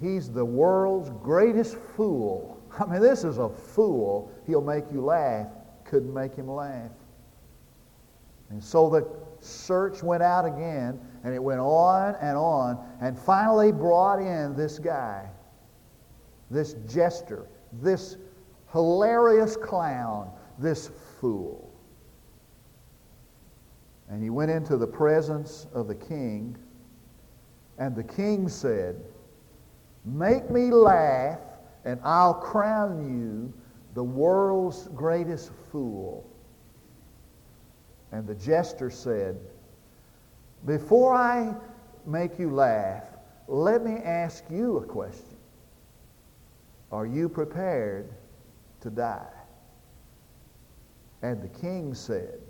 he's 0.00 0.30
the 0.30 0.44
world's 0.44 1.10
greatest 1.22 1.76
fool. 1.76 2.60
I 2.80 2.86
mean, 2.86 3.00
this 3.00 3.24
is 3.24 3.38
a 3.38 3.48
fool. 3.48 4.32
He'll 4.46 4.62
make 4.62 4.84
you 4.92 5.00
laugh. 5.00 5.48
Couldn't 5.84 6.12
make 6.12 6.34
him 6.34 6.48
laugh. 6.48 6.90
And 8.50 8.62
so 8.62 8.88
the 8.88 9.06
search 9.40 10.02
went 10.02 10.22
out 10.22 10.44
again, 10.44 11.00
and 11.24 11.34
it 11.34 11.42
went 11.42 11.60
on 11.60 12.14
and 12.20 12.36
on, 12.36 12.78
and 13.00 13.18
finally 13.18 13.72
brought 13.72 14.20
in 14.20 14.56
this 14.56 14.78
guy, 14.78 15.28
this 16.50 16.74
jester, 16.88 17.46
this 17.72 18.16
hilarious 18.76 19.56
clown, 19.56 20.30
this 20.58 20.90
fool. 21.18 21.72
And 24.10 24.22
he 24.22 24.28
went 24.28 24.50
into 24.50 24.76
the 24.76 24.86
presence 24.86 25.66
of 25.72 25.88
the 25.88 25.94
king, 25.94 26.58
and 27.78 27.96
the 27.96 28.04
king 28.04 28.50
said, 28.50 28.96
Make 30.04 30.50
me 30.50 30.70
laugh, 30.70 31.38
and 31.86 31.98
I'll 32.04 32.34
crown 32.34 33.18
you 33.18 33.50
the 33.94 34.04
world's 34.04 34.88
greatest 34.88 35.52
fool. 35.72 36.28
And 38.12 38.26
the 38.26 38.34
jester 38.34 38.90
said, 38.90 39.38
Before 40.66 41.14
I 41.14 41.54
make 42.04 42.38
you 42.38 42.50
laugh, 42.50 43.04
let 43.48 43.82
me 43.82 43.94
ask 44.04 44.44
you 44.50 44.76
a 44.76 44.84
question. 44.84 45.38
Are 46.92 47.06
you 47.06 47.30
prepared 47.30 48.12
to 48.80 48.90
die. 48.90 49.26
And 51.22 51.42
the 51.42 51.48
king 51.48 51.94
said, 51.94 52.40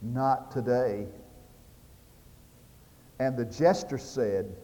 Not 0.00 0.50
today. 0.50 1.06
And 3.18 3.36
the 3.36 3.44
jester 3.44 3.98
said, 3.98 4.56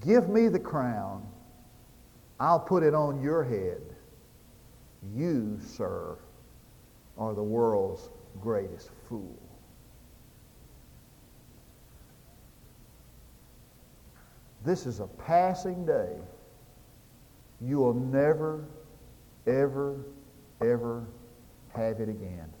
Give 0.00 0.28
me 0.28 0.48
the 0.48 0.58
crown. 0.58 1.26
I'll 2.40 2.60
put 2.60 2.82
it 2.82 2.94
on 2.94 3.20
your 3.20 3.42
head. 3.42 3.82
You, 5.14 5.58
sir, 5.60 6.16
are 7.16 7.34
the 7.34 7.42
world's 7.42 8.10
greatest 8.40 8.90
fool. 9.08 9.38
This 14.64 14.86
is 14.86 15.00
a 15.00 15.06
passing 15.06 15.86
day. 15.86 16.16
You 17.60 17.78
will 17.78 17.94
never 17.94 18.64
ever, 19.48 20.04
ever 20.60 21.06
have 21.74 22.00
it 22.00 22.08
again. 22.08 22.52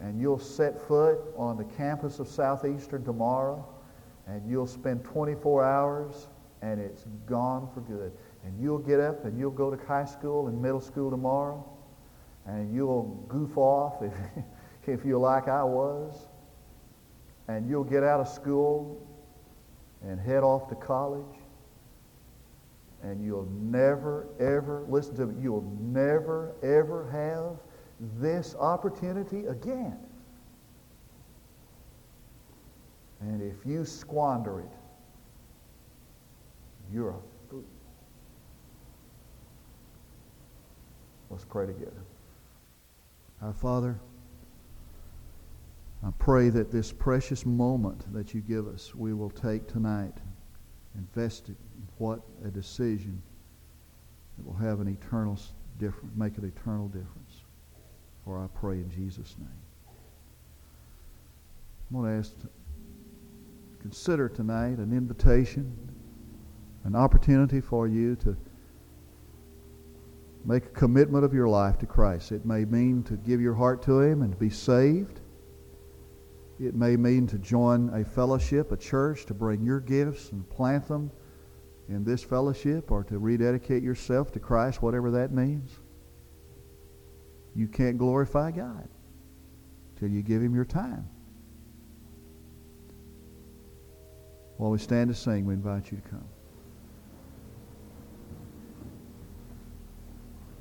And 0.00 0.20
you'll 0.20 0.38
set 0.38 0.80
foot 0.86 1.18
on 1.36 1.56
the 1.56 1.64
campus 1.64 2.20
of 2.20 2.28
Southeastern 2.28 3.04
tomorrow, 3.04 3.66
and 4.26 4.48
you'll 4.48 4.66
spend 4.66 5.04
24 5.04 5.64
hours, 5.64 6.28
and 6.62 6.80
it's 6.80 7.04
gone 7.26 7.68
for 7.74 7.80
good. 7.80 8.12
And 8.44 8.60
you'll 8.60 8.78
get 8.78 9.00
up 9.00 9.24
and 9.24 9.38
you'll 9.38 9.50
go 9.50 9.74
to 9.74 9.86
high 9.86 10.04
school 10.04 10.46
and 10.46 10.60
middle 10.62 10.80
school 10.80 11.10
tomorrow, 11.10 11.64
and 12.46 12.72
you'll 12.72 13.24
goof 13.28 13.56
off 13.58 14.02
if, 14.02 14.14
if 14.86 15.04
you're 15.04 15.18
like 15.18 15.48
I 15.48 15.64
was, 15.64 16.28
and 17.48 17.68
you'll 17.68 17.84
get 17.84 18.04
out 18.04 18.20
of 18.20 18.28
school 18.28 19.04
and 20.02 20.20
head 20.20 20.44
off 20.44 20.68
to 20.68 20.74
college, 20.76 21.37
and 23.02 23.24
you'll 23.24 23.48
never, 23.60 24.28
ever, 24.40 24.84
listen 24.88 25.14
to 25.16 25.26
me, 25.26 25.42
you'll 25.42 25.70
never, 25.80 26.54
ever 26.62 27.08
have 27.10 27.58
this 28.20 28.54
opportunity 28.56 29.46
again. 29.46 29.98
And 33.20 33.42
if 33.42 33.66
you 33.66 33.84
squander 33.84 34.60
it, 34.60 34.72
you're 36.92 37.10
a 37.10 37.50
fool. 37.50 37.64
Let's 41.30 41.44
pray 41.44 41.66
together. 41.66 42.02
Our 43.42 43.52
Father, 43.52 44.00
I 46.04 46.10
pray 46.18 46.48
that 46.50 46.70
this 46.70 46.92
precious 46.92 47.44
moment 47.44 48.12
that 48.12 48.34
you 48.34 48.40
give 48.40 48.66
us, 48.68 48.94
we 48.94 49.12
will 49.14 49.30
take 49.30 49.66
tonight, 49.66 50.14
invest 50.96 51.48
it 51.48 51.56
what 51.98 52.20
a 52.44 52.48
decision 52.48 53.20
that 54.36 54.46
will 54.46 54.56
have 54.56 54.80
an 54.80 54.88
eternal 54.88 55.38
difference, 55.78 56.12
make 56.16 56.38
an 56.38 56.44
eternal 56.44 56.88
difference. 56.88 57.42
For 58.24 58.38
I 58.38 58.46
pray 58.58 58.74
in 58.74 58.90
Jesus' 58.90 59.34
name. 59.38 59.48
I'm 61.90 62.00
going 62.00 62.12
to 62.12 62.18
ask 62.18 62.38
to 62.40 62.48
consider 63.80 64.28
tonight 64.28 64.78
an 64.78 64.92
invitation, 64.92 65.72
an 66.84 66.94
opportunity 66.94 67.60
for 67.60 67.88
you 67.88 68.16
to 68.16 68.36
make 70.44 70.66
a 70.66 70.70
commitment 70.70 71.24
of 71.24 71.34
your 71.34 71.48
life 71.48 71.78
to 71.78 71.86
Christ. 71.86 72.32
It 72.32 72.44
may 72.44 72.64
mean 72.64 73.02
to 73.04 73.14
give 73.14 73.40
your 73.40 73.54
heart 73.54 73.82
to 73.82 74.00
Him 74.00 74.22
and 74.22 74.32
to 74.32 74.38
be 74.38 74.50
saved. 74.50 75.20
It 76.60 76.74
may 76.74 76.96
mean 76.96 77.26
to 77.28 77.38
join 77.38 77.88
a 77.94 78.04
fellowship, 78.04 78.72
a 78.72 78.76
church, 78.76 79.26
to 79.26 79.34
bring 79.34 79.64
your 79.64 79.80
gifts 79.80 80.32
and 80.32 80.48
plant 80.50 80.86
them 80.86 81.10
in 81.88 82.04
this 82.04 82.22
fellowship 82.22 82.90
or 82.90 83.02
to 83.04 83.18
rededicate 83.18 83.82
yourself 83.82 84.30
to 84.32 84.40
Christ, 84.40 84.82
whatever 84.82 85.10
that 85.12 85.32
means. 85.32 85.70
You 87.54 87.66
can't 87.66 87.98
glorify 87.98 88.50
God 88.50 88.88
till 89.98 90.08
you 90.08 90.22
give 90.22 90.42
Him 90.42 90.54
your 90.54 90.64
time. 90.64 91.08
While 94.58 94.70
we 94.70 94.78
stand 94.78 95.08
to 95.08 95.14
sing, 95.14 95.46
we 95.46 95.54
invite 95.54 95.90
you 95.90 95.98
to 95.98 96.08
come. 96.08 96.28